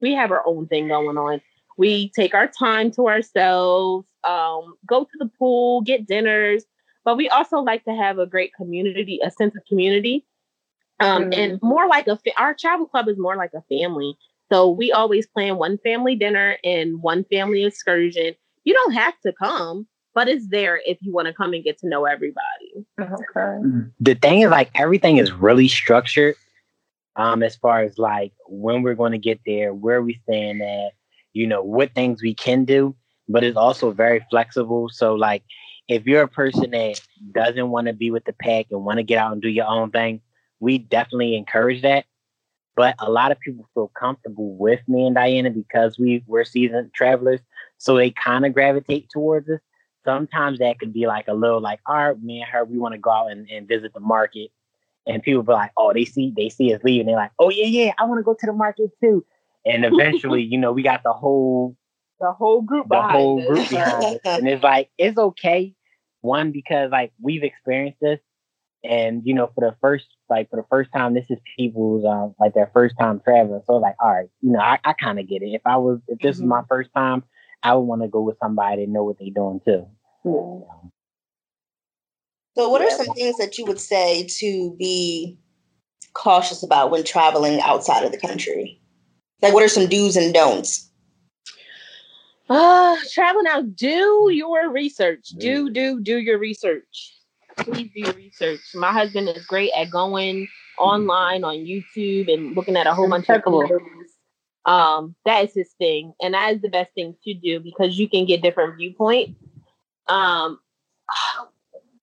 we 0.02 0.14
have 0.14 0.32
our 0.32 0.46
own 0.48 0.68
thing 0.68 0.88
going 0.88 1.18
on. 1.18 1.42
We 1.78 2.10
take 2.10 2.34
our 2.34 2.48
time 2.48 2.92
to 2.92 3.08
ourselves, 3.08 4.08
um, 4.24 4.76
go 4.86 5.04
to 5.04 5.18
the 5.20 5.30
pool, 5.40 5.82
get 5.82 6.08
dinners, 6.08 6.66
but 7.06 7.18
we 7.18 7.30
also 7.30 7.60
like 7.60 7.84
to 7.86 7.94
have 7.94 8.20
a 8.20 8.26
great 8.26 8.54
community, 8.54 9.20
a 9.24 9.32
sense 9.32 9.56
of 9.56 9.64
community, 9.66 10.26
um, 11.00 11.32
and 11.34 11.60
more 11.62 11.88
like 11.88 12.08
a 12.08 12.18
our 12.38 12.54
travel 12.54 12.88
club 12.88 13.08
is 13.08 13.18
more 13.18 13.36
like 13.36 13.52
a 13.54 13.62
family. 13.64 14.18
So 14.52 14.70
we 14.70 14.92
always 14.92 15.28
plan 15.28 15.58
one 15.58 15.78
family 15.80 16.16
dinner 16.16 16.58
and 16.64 17.02
one 17.02 17.26
family 17.26 17.66
excursion. 17.66 18.34
You 18.64 18.74
don't 18.74 18.94
have 18.94 19.14
to 19.22 19.34
come, 19.34 19.88
but 20.18 20.28
it's 20.28 20.48
there 20.48 20.82
if 20.84 20.98
you 21.02 21.14
want 21.14 21.28
to 21.28 21.34
come 21.34 21.54
and 21.54 21.64
get 21.64 21.78
to 21.78 21.88
know 21.88 22.06
everybody. 22.06 22.88
Okay. 23.00 23.90
the 24.00 24.16
thing 24.16 24.42
is 24.42 24.50
like 24.50 24.72
everything 24.74 25.18
is 25.18 25.32
really 25.32 25.68
structured 25.68 26.34
um 27.18 27.44
as 27.44 27.56
far 27.56 27.84
as 27.84 28.00
like 28.00 28.34
when 28.48 28.82
we're 28.82 28.96
going 28.96 29.12
to 29.12 29.20
get 29.20 29.40
there 29.46 29.76
where 29.76 30.02
we 30.02 30.20
staying 30.24 30.60
at 30.60 30.94
you 31.34 31.46
know 31.46 31.62
what 31.62 31.94
things 31.94 32.24
we 32.24 32.34
can 32.34 32.66
do 32.66 32.96
but 33.30 33.44
it's 33.44 33.58
also 33.58 33.92
very 33.92 34.26
flexible 34.32 34.90
so 34.90 35.14
like 35.14 35.44
if 35.88 36.08
you're 36.08 36.24
a 36.24 36.28
person 36.28 36.72
that 36.72 37.00
doesn't 37.32 37.70
want 37.70 37.86
to 37.86 37.94
be 37.94 38.10
with 38.10 38.26
the 38.26 38.34
pack 38.34 38.66
and 38.72 38.84
want 38.84 38.98
to 38.98 39.04
get 39.04 39.20
out 39.20 39.34
and 39.34 39.42
do 39.44 39.50
your 39.50 39.68
own 39.68 39.92
thing 39.92 40.20
we 40.60 40.80
definitely 40.80 41.36
encourage 41.36 41.84
that 41.84 42.06
but 42.76 42.96
a 42.98 43.12
lot 43.12 43.32
of 43.32 43.40
people 43.40 43.70
feel 43.76 43.92
comfortable 44.00 44.56
with 44.58 44.82
me 44.88 45.06
and 45.06 45.16
diana 45.16 45.52
because 45.52 46.00
we 46.00 46.24
we're 46.26 46.44
seasoned 46.44 46.92
travelers 46.96 47.40
so 47.78 47.96
they 47.96 48.10
kind 48.10 48.48
of 48.48 48.54
gravitate 48.56 49.08
towards 49.12 49.48
us 49.48 49.60
sometimes 50.08 50.60
that 50.60 50.80
could 50.80 50.94
be 50.94 51.06
like 51.06 51.28
a 51.28 51.34
little 51.34 51.60
like, 51.62 51.80
all 51.86 51.96
right, 51.96 52.22
me 52.24 52.40
and 52.42 52.50
her, 52.50 52.64
we 52.64 52.78
want 52.80 52.94
to 52.94 53.00
go 53.00 53.12
out 53.12 53.32
and, 53.32 53.50
and 53.50 53.68
visit 53.68 53.94
the 53.94 54.00
market. 54.00 54.52
And 55.06 55.22
people 55.24 55.44
be 55.44 55.54
like, 55.54 55.72
oh, 55.78 55.94
they 55.94 56.06
see 56.06 56.34
they 56.36 56.50
see 56.50 56.74
us 56.74 56.82
leaving. 56.84 57.08
They're 57.08 57.16
like, 57.16 57.32
oh 57.40 57.50
yeah, 57.50 57.66
yeah, 57.66 57.94
I 57.98 58.06
want 58.06 58.20
to 58.20 58.24
go 58.24 58.34
to 58.34 58.46
the 58.46 58.54
market 58.54 58.92
too. 59.02 59.26
And 59.66 59.86
eventually, 59.86 60.42
you 60.52 60.58
know, 60.58 60.72
we 60.72 60.84
got 60.84 61.04
the 61.04 61.14
whole 61.14 61.76
The 62.20 62.32
whole 62.34 62.62
group 62.62 62.88
the 62.90 63.02
whole 63.02 63.40
us. 63.42 63.48
group 63.48 63.70
behind 63.70 64.16
us. 64.16 64.20
And 64.26 64.48
it's 64.50 64.64
like, 64.64 64.90
it's 64.98 65.18
okay. 65.18 65.74
One, 66.22 66.52
because 66.52 66.92
like 66.92 67.12
we've 67.22 67.44
experienced 67.44 68.00
this. 68.02 68.20
And 68.84 69.22
you 69.26 69.34
know, 69.34 69.50
for 69.56 69.62
the 69.70 69.76
first 69.82 70.08
like 70.30 70.50
for 70.50 70.58
the 70.58 70.66
first 70.70 70.92
time, 70.94 71.14
this 71.14 71.30
is 71.30 71.40
people's 71.58 72.06
um 72.06 72.36
like 72.40 72.54
their 72.54 72.70
first 72.74 72.96
time 73.00 73.20
traveling. 73.24 73.62
So 73.66 73.78
like, 73.78 73.96
all 74.02 74.10
right, 74.14 74.30
you 74.42 74.52
know, 74.52 74.60
I, 74.60 74.80
I 74.84 74.94
kind 74.94 75.20
of 75.20 75.28
get 75.28 75.42
it. 75.42 75.48
If 75.54 75.62
I 75.66 75.78
was 75.78 76.00
if 76.08 76.20
this 76.20 76.38
was 76.38 76.46
my 76.46 76.62
first 76.70 76.90
time, 76.96 77.24
I 77.64 77.74
would 77.74 77.82
want 77.82 78.02
to 78.04 78.08
go 78.08 78.22
with 78.22 78.38
somebody 78.40 78.86
that 78.86 78.92
know 78.92 79.04
what 79.04 79.18
they're 79.20 79.30
doing 79.34 79.62
too. 79.66 79.88
So, 82.58 82.70
what 82.70 82.82
are 82.82 82.90
some 82.90 83.14
things 83.14 83.38
that 83.38 83.58
you 83.58 83.66
would 83.66 83.80
say 83.80 84.26
to 84.40 84.76
be 84.80 85.38
cautious 86.14 86.64
about 86.64 86.90
when 86.90 87.04
traveling 87.04 87.60
outside 87.62 88.04
of 88.04 88.12
the 88.12 88.18
country? 88.18 88.82
Like, 89.42 89.54
what 89.54 89.64
are 89.64 89.68
some 89.68 89.88
do's 89.88 90.18
and 90.18 90.34
don'ts? 90.34 90.90
Uh, 92.50 92.96
travel 93.12 93.44
now. 93.44 93.62
Do 93.62 94.30
your 94.34 94.72
research. 94.72 95.30
Do 95.38 95.70
do 95.70 96.02
do 96.02 96.18
your 96.18 96.40
research. 96.40 97.14
Please 97.58 97.92
do 97.94 98.00
your 98.02 98.14
research. 98.14 98.62
My 98.74 98.92
husband 98.92 99.30
is 99.30 99.46
great 99.46 99.72
at 99.76 99.92
going 99.92 100.48
online 100.80 101.44
on 101.44 101.56
YouTube 101.56 102.32
and 102.32 102.56
looking 102.56 102.78
at 102.78 102.88
a 102.88 102.94
whole 102.94 103.10
bunch 103.10 103.30
of 103.30 103.36
Impeccable. 103.36 103.64
videos. 103.64 104.72
Um, 104.72 105.16
that 105.26 105.46
is 105.46 105.54
his 105.54 105.72
thing, 105.78 106.14
and 106.22 106.34
that 106.34 106.56
is 106.56 106.62
the 106.62 106.70
best 106.70 106.94
thing 106.94 107.16
to 107.24 107.34
do 107.34 107.60
because 107.60 107.98
you 108.00 108.10
can 108.10 108.26
get 108.26 108.42
different 108.42 108.78
viewpoints. 108.78 109.34
Um, 110.10 110.60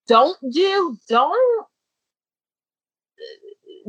don't 0.06 0.36
do 0.52 0.98
don't 1.08 1.66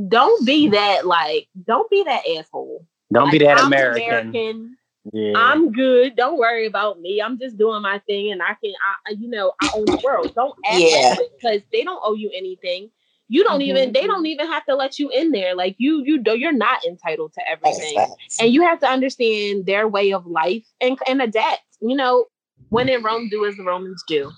don't 0.07 0.45
be 0.45 0.69
that 0.69 1.05
like 1.05 1.47
don't 1.65 1.89
be 1.89 2.03
that 2.03 2.23
asshole. 2.37 2.85
Don't 3.13 3.31
be 3.31 3.39
that 3.39 3.57
I'm 3.59 3.67
American. 3.67 4.29
American. 4.29 4.77
Yeah. 5.13 5.33
I'm 5.35 5.71
good. 5.71 6.15
Don't 6.15 6.37
worry 6.39 6.65
about 6.65 6.99
me. 6.99 7.21
I'm 7.21 7.37
just 7.37 7.57
doing 7.57 7.81
my 7.83 7.99
thing, 7.99 8.31
and 8.31 8.41
I 8.41 8.55
can, 8.63 8.73
I, 9.05 9.11
you 9.11 9.29
know, 9.29 9.53
I 9.61 9.69
own 9.75 9.85
the 9.85 10.01
world. 10.03 10.33
Don't 10.33 10.55
act 10.65 10.79
Yeah. 10.79 11.15
because 11.35 11.61
they 11.71 11.83
don't 11.83 11.99
owe 12.03 12.15
you 12.15 12.31
anything. 12.35 12.89
You 13.27 13.43
don't 13.43 13.61
even. 13.61 13.91
They 13.91 14.05
don't 14.05 14.25
even 14.25 14.47
have 14.47 14.65
to 14.65 14.75
let 14.75 14.99
you 14.99 15.09
in 15.09 15.31
there. 15.31 15.55
Like 15.55 15.75
you, 15.77 16.03
you 16.03 16.21
do. 16.21 16.37
You're 16.37 16.51
not 16.51 16.83
entitled 16.85 17.33
to 17.33 17.41
everything, 17.49 17.97
and 18.39 18.53
you 18.53 18.61
have 18.63 18.79
to 18.81 18.87
understand 18.87 19.65
their 19.65 19.87
way 19.87 20.13
of 20.13 20.27
life 20.27 20.65
and 20.79 20.97
and 21.07 21.21
adapt. 21.21 21.61
You 21.81 21.95
know, 21.95 22.25
when 22.69 22.89
in 22.89 23.03
Rome, 23.03 23.29
do 23.29 23.45
as 23.45 23.55
the 23.55 23.63
Romans 23.63 24.03
do. 24.07 24.31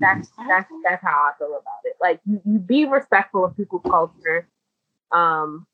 That's 0.00 0.28
that's 0.48 0.70
that's 0.84 1.02
how 1.02 1.30
I 1.30 1.38
feel 1.38 1.48
about 1.48 1.80
it. 1.84 1.96
Like 2.00 2.20
you, 2.26 2.40
you 2.44 2.58
be 2.58 2.84
respectful 2.84 3.44
of 3.44 3.56
people's 3.56 3.82
culture, 3.88 4.46
um, 5.10 5.66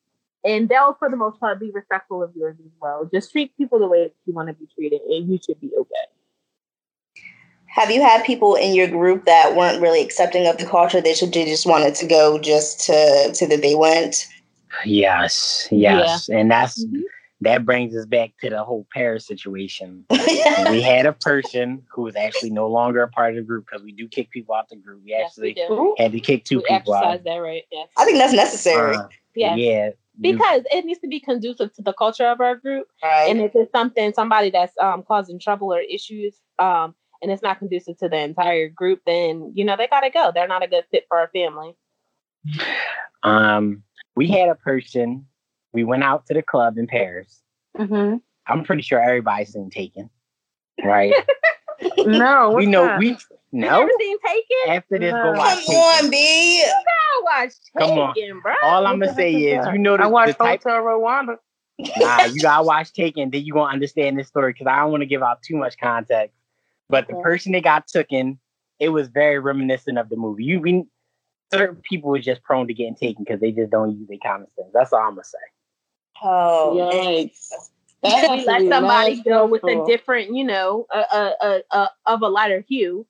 and 0.44 0.68
they'll 0.68 0.94
for 0.94 1.10
the 1.10 1.16
most 1.16 1.40
part 1.40 1.58
be 1.58 1.70
respectful 1.72 2.22
of 2.22 2.30
yours 2.36 2.56
as 2.64 2.70
well. 2.80 3.08
Just 3.12 3.32
treat 3.32 3.56
people 3.56 3.80
the 3.80 3.88
way 3.88 4.04
that 4.04 4.14
you 4.26 4.32
want 4.32 4.48
to 4.48 4.54
be 4.54 4.68
treated, 4.74 5.00
and 5.02 5.28
you 5.28 5.38
should 5.44 5.60
be 5.60 5.72
okay. 5.76 6.12
Have 7.66 7.90
you 7.90 8.02
had 8.02 8.22
people 8.24 8.54
in 8.54 8.74
your 8.74 8.86
group 8.86 9.24
that 9.24 9.56
weren't 9.56 9.80
really 9.80 10.02
accepting 10.02 10.46
of 10.46 10.58
the 10.58 10.66
culture? 10.66 11.00
They 11.00 11.14
should 11.14 11.32
they 11.32 11.46
just 11.46 11.66
wanted 11.66 11.94
to 11.96 12.06
go 12.06 12.38
just 12.38 12.80
to 12.86 13.32
to 13.34 13.46
that 13.48 13.62
they 13.62 13.74
went. 13.74 14.28
Yes, 14.84 15.68
yes, 15.70 16.28
and 16.28 16.50
that's 16.50 16.84
Mhm. 16.84 17.02
That 17.42 17.64
brings 17.64 17.94
us 17.96 18.06
back 18.06 18.32
to 18.40 18.50
the 18.50 18.62
whole 18.64 18.86
Paris 18.92 19.26
situation. 19.26 20.04
we 20.10 20.80
had 20.82 21.06
a 21.06 21.12
person 21.12 21.82
who 21.92 22.02
was 22.02 22.16
actually 22.16 22.50
no 22.50 22.66
longer 22.68 23.02
a 23.02 23.08
part 23.08 23.30
of 23.30 23.36
the 23.36 23.42
group 23.42 23.66
because 23.66 23.82
we 23.84 23.92
do 23.92 24.08
kick 24.08 24.30
people 24.30 24.54
out 24.54 24.68
the 24.68 24.76
group. 24.76 25.02
We 25.04 25.10
Yes, 25.10 25.36
we 25.38 25.50
actually 25.50 25.54
do. 25.76 25.94
had 25.98 26.12
to 26.12 26.20
kick 26.20 26.44
two 26.44 26.58
We 26.58 26.64
people 26.78 26.94
out. 26.94 27.22
that 27.24 27.36
right. 27.36 27.62
Yes. 27.70 27.88
I 27.96 28.04
think 28.04 28.18
that's 28.18 28.32
necessary, 28.32 28.96
Uh, 28.96 29.08
Yes. 29.34 29.58
Yeah, 29.58 29.90
Because 30.20 30.62
it 30.70 30.84
needs 30.84 31.00
to 31.00 31.08
be 31.08 31.20
conducive 31.20 31.72
to 31.74 31.82
the 31.82 31.92
culture 31.94 32.26
of 32.26 32.40
our 32.40 32.54
group. 32.56 32.86
right? 33.02 33.28
And 33.30 33.40
if 33.40 33.52
it's 33.54 33.72
something, 33.72 34.12
somebody 34.12 34.50
that's 34.50 34.76
um, 34.78 35.02
causing 35.02 35.38
trouble 35.38 35.72
or 35.72 35.80
issues, 35.80 36.36
um, 36.58 36.94
and 37.22 37.30
it's 37.30 37.42
not 37.42 37.58
conducive 37.58 37.96
to 37.98 38.08
the 38.08 38.18
entire 38.18 38.68
group, 38.68 39.00
then 39.06 39.52
you 39.54 39.64
know 39.64 39.76
they 39.76 39.86
gotta 39.86 40.10
go. 40.10 40.32
They're 40.34 40.48
not 40.48 40.62
a 40.64 40.66
good 40.68 40.84
fit 40.90 41.04
for 41.08 41.18
our 41.18 41.28
family. 41.32 41.74
um, 43.22 43.82
we 44.16 44.26
had 44.28 44.48
a 44.48 44.54
person. 44.54 45.26
We 45.72 45.84
went 45.84 46.02
out 46.04 46.26
to 46.26 46.34
the 46.34 46.42
club 46.42 46.78
in 46.78 46.86
Paris. 46.86 47.42
Mm-hmm. 47.78 48.16
I'm 48.46 48.64
pretty 48.64 48.82
sure 48.82 49.00
everybody's 49.00 49.52
seen 49.52 49.70
Taken, 49.70 50.10
right? 50.84 51.14
No, 52.04 52.52
we 52.52 52.66
know 52.66 52.84
that? 52.86 52.98
we 52.98 53.08
You 53.08 53.16
no. 53.52 53.80
never 53.80 53.90
seen 53.98 54.16
Taken? 54.20 54.68
After 54.68 54.98
this, 55.00 55.12
go 55.12 55.32
watch 55.32 55.64
Come 55.66 55.74
on, 55.76 55.96
Taken. 55.96 56.10
B. 56.10 56.64
I 56.64 57.22
watched 57.24 57.70
Come 57.76 57.98
on. 57.98 58.14
Taken, 58.14 58.40
bro. 58.40 58.52
All 58.62 58.86
I'm 58.86 59.00
gonna 59.00 59.12
say 59.14 59.34
is, 59.34 59.66
you 59.72 59.78
know, 59.78 59.96
the, 59.96 60.04
I 60.04 60.06
watched 60.06 60.38
the 60.38 60.44
type. 60.44 60.62
Hotel 60.62 60.80
Rwanda. 60.82 61.36
nah, 61.96 62.24
you 62.24 62.40
gotta 62.40 62.62
watch 62.66 62.92
Taken, 62.92 63.30
then 63.30 63.44
you 63.44 63.52
gonna 63.52 63.72
understand 63.72 64.16
this 64.18 64.28
story 64.28 64.52
because 64.52 64.68
I 64.68 64.78
don't 64.78 64.90
want 64.92 65.00
to 65.02 65.06
give 65.06 65.22
out 65.22 65.42
too 65.42 65.56
much 65.56 65.76
context. 65.78 66.36
But 66.88 67.08
the 67.08 67.14
Okay. 67.14 67.22
person 67.22 67.52
that 67.52 67.64
got 67.64 67.86
taken, 67.88 68.38
it 68.78 68.90
was 68.90 69.08
very 69.08 69.38
reminiscent 69.40 69.98
of 69.98 70.08
the 70.08 70.16
movie. 70.16 70.44
You 70.44 70.60
we, 70.60 70.84
certain 71.52 71.80
people 71.88 72.10
were 72.10 72.20
just 72.20 72.42
prone 72.44 72.68
to 72.68 72.74
getting 72.74 72.94
taken 72.94 73.24
because 73.24 73.40
they 73.40 73.50
just 73.50 73.70
don't 73.70 73.90
use 73.98 74.08
their 74.08 74.18
common 74.24 74.46
sense. 74.56 74.68
That's 74.72 74.92
all 74.92 75.00
I'm 75.00 75.10
gonna 75.10 75.24
say. 75.24 75.38
Oh, 76.22 76.74
Yikes. 76.76 77.50
we 78.02 78.10
let 78.46 78.68
somebody 78.68 79.22
go 79.22 79.46
with 79.46 79.64
a 79.64 79.84
different, 79.86 80.34
you 80.34 80.44
know, 80.44 80.86
a, 80.92 80.98
a, 80.98 81.34
a, 81.40 81.62
a 81.70 81.90
of 82.06 82.22
a 82.22 82.28
lighter 82.28 82.64
hue, 82.68 83.06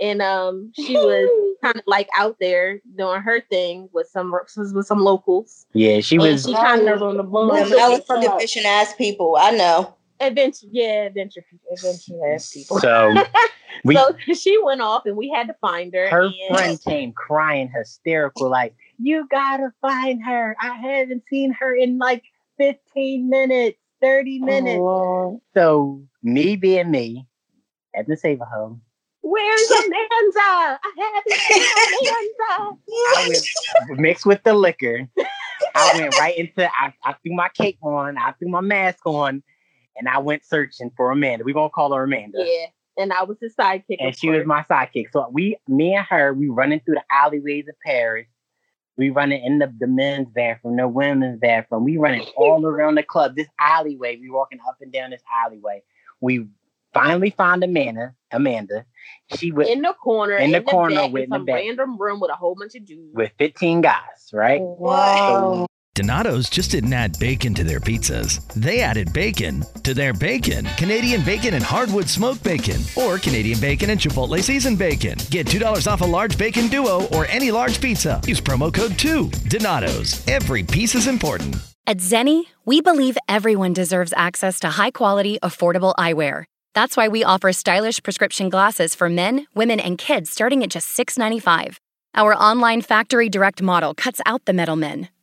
and 0.00 0.22
um, 0.22 0.72
she 0.74 0.94
was 0.94 1.56
kind 1.62 1.76
of 1.76 1.82
like 1.86 2.08
out 2.16 2.36
there 2.40 2.80
doing 2.96 3.20
her 3.20 3.40
thing 3.40 3.88
with 3.92 4.08
some 4.08 4.32
with 4.72 4.86
some 4.86 5.00
locals. 5.00 5.66
Yeah, 5.72 6.00
she 6.00 6.18
was. 6.18 6.44
she 6.44 6.54
kind 6.54 6.88
of 6.88 7.02
on 7.02 7.16
the 7.16 7.22
I 7.22 7.88
was 7.88 8.06
some 8.06 8.22
efficient 8.22 8.66
ass 8.66 8.94
people. 8.94 9.36
I 9.38 9.50
know. 9.52 9.94
Adventure, 10.18 10.66
yeah, 10.70 11.04
adventure 11.04 11.44
adventure 11.70 12.32
ass 12.32 12.50
people. 12.50 12.78
So, 12.78 13.14
we, 13.84 13.94
so 13.94 14.16
she 14.34 14.58
went 14.62 14.80
off, 14.80 15.04
and 15.04 15.14
we 15.14 15.28
had 15.28 15.46
to 15.48 15.54
find 15.60 15.92
her. 15.92 16.08
Her 16.08 16.24
and... 16.24 16.56
friend 16.56 16.82
came 16.82 17.12
crying, 17.12 17.70
hysterical, 17.74 18.48
like, 18.48 18.74
"You 18.98 19.26
gotta 19.30 19.72
find 19.82 20.24
her! 20.24 20.56
I 20.58 20.76
haven't 20.76 21.24
seen 21.28 21.52
her 21.52 21.74
in 21.74 21.98
like 21.98 22.22
fifteen 22.56 23.28
minutes, 23.28 23.78
thirty 24.00 24.38
minutes." 24.38 24.80
Oh. 24.80 25.40
So 25.54 26.02
me 26.22 26.56
being 26.56 26.90
me, 26.90 27.26
at 27.94 28.06
the 28.06 28.16
Save 28.16 28.40
a 28.40 28.44
Home. 28.44 28.80
Where's 29.22 29.70
Amanda? 29.70 29.98
I 30.38 30.78
haven't 30.98 31.40
seen 31.40 31.62
Amanda. 32.00 32.78
I 32.88 33.28
went 33.88 34.00
mixed 34.00 34.26
with 34.26 34.42
the 34.44 34.54
liquor. 34.54 35.08
I 35.74 35.98
went 35.98 36.18
right 36.18 36.36
into. 36.36 36.64
I, 36.64 36.94
I 37.04 37.14
threw 37.14 37.34
my 37.34 37.48
cape 37.48 37.78
on. 37.82 38.16
I 38.18 38.32
threw 38.32 38.48
my 38.48 38.60
mask 38.60 39.04
on 39.04 39.42
and 39.96 40.08
I 40.08 40.18
went 40.18 40.44
searching 40.44 40.90
for 40.96 41.10
Amanda. 41.10 41.44
We're 41.44 41.54
gonna 41.54 41.70
call 41.70 41.92
her 41.94 42.04
Amanda. 42.04 42.38
Yeah. 42.38 42.66
And 42.98 43.12
I 43.12 43.24
was 43.24 43.36
the 43.40 43.50
sidekick. 43.58 43.96
And 44.00 44.16
she 44.16 44.28
course. 44.28 44.38
was 44.38 44.46
my 44.46 44.62
sidekick. 44.62 45.12
So 45.12 45.28
we, 45.30 45.56
me 45.68 45.94
and 45.94 46.06
her, 46.06 46.32
we 46.32 46.48
running 46.48 46.80
through 46.80 46.94
the 46.94 47.04
alleyways 47.10 47.68
of 47.68 47.74
Paris. 47.84 48.26
We 48.96 49.10
running 49.10 49.44
in 49.44 49.58
the, 49.58 49.72
the 49.78 49.86
men's 49.86 50.28
bathroom, 50.28 50.76
the 50.76 50.88
women's 50.88 51.38
bathroom. 51.38 51.84
We 51.84 51.98
running 51.98 52.26
all 52.36 52.64
around 52.64 52.94
the 52.94 53.02
club. 53.02 53.36
This 53.36 53.48
alleyway, 53.60 54.16
we 54.16 54.30
walking 54.30 54.58
up 54.66 54.76
and 54.80 54.92
down 54.92 55.10
this 55.10 55.22
alleyway. 55.44 55.82
We 56.20 56.46
finally 56.94 57.30
found 57.30 57.62
Amanda. 57.62 58.14
Amanda. 58.30 58.86
She 59.36 59.52
was 59.52 59.68
in 59.68 59.82
the 59.82 59.92
corner. 59.92 60.36
In 60.36 60.52
the, 60.52 60.58
in 60.58 60.64
the 60.64 60.70
corner 60.70 61.08
with 61.08 61.28
some 61.28 61.44
random 61.44 61.98
room 61.98 62.20
with 62.20 62.30
a 62.30 62.34
whole 62.34 62.54
bunch 62.54 62.74
of 62.74 62.86
dudes. 62.86 63.14
With 63.14 63.32
15 63.38 63.82
guys, 63.82 64.30
right? 64.32 64.60
Wow. 64.62 65.26
So 65.26 65.66
Donato's 65.96 66.50
just 66.50 66.72
didn't 66.72 66.92
add 66.92 67.18
bacon 67.18 67.54
to 67.54 67.64
their 67.64 67.80
pizzas. 67.80 68.46
They 68.52 68.82
added 68.82 69.14
bacon 69.14 69.64
to 69.82 69.94
their 69.94 70.12
bacon. 70.12 70.66
Canadian 70.76 71.24
bacon 71.24 71.54
and 71.54 71.64
hardwood 71.64 72.06
smoked 72.06 72.44
bacon, 72.44 72.82
or 72.96 73.16
Canadian 73.16 73.58
bacon 73.60 73.88
and 73.88 73.98
Chipotle 73.98 74.42
seasoned 74.42 74.78
bacon. 74.78 75.16
Get 75.30 75.46
$2 75.46 75.90
off 75.90 76.02
a 76.02 76.04
large 76.04 76.36
bacon 76.36 76.68
duo 76.68 77.06
or 77.14 77.24
any 77.28 77.50
large 77.50 77.80
pizza. 77.80 78.20
Use 78.26 78.42
promo 78.42 78.72
code 78.72 78.98
2. 78.98 79.30
Donato's. 79.48 80.22
Every 80.28 80.62
piece 80.62 80.94
is 80.94 81.06
important. 81.06 81.56
At 81.86 81.96
Zenni, 81.98 82.44
we 82.66 82.82
believe 82.82 83.16
everyone 83.26 83.72
deserves 83.72 84.12
access 84.16 84.60
to 84.60 84.68
high 84.68 84.90
quality, 84.90 85.38
affordable 85.42 85.94
eyewear. 85.94 86.44
That's 86.74 86.94
why 86.98 87.08
we 87.08 87.24
offer 87.24 87.54
stylish 87.54 88.02
prescription 88.02 88.50
glasses 88.50 88.94
for 88.94 89.08
men, 89.08 89.46
women, 89.54 89.80
and 89.80 89.96
kids 89.96 90.28
starting 90.28 90.62
at 90.62 90.68
just 90.68 90.94
$6.95. 90.94 91.78
Our 92.14 92.34
online 92.34 92.82
factory 92.82 93.30
direct 93.30 93.62
model 93.62 93.94
cuts 93.94 94.20
out 94.26 94.44
the 94.44 94.52
middlemen 94.52 95.08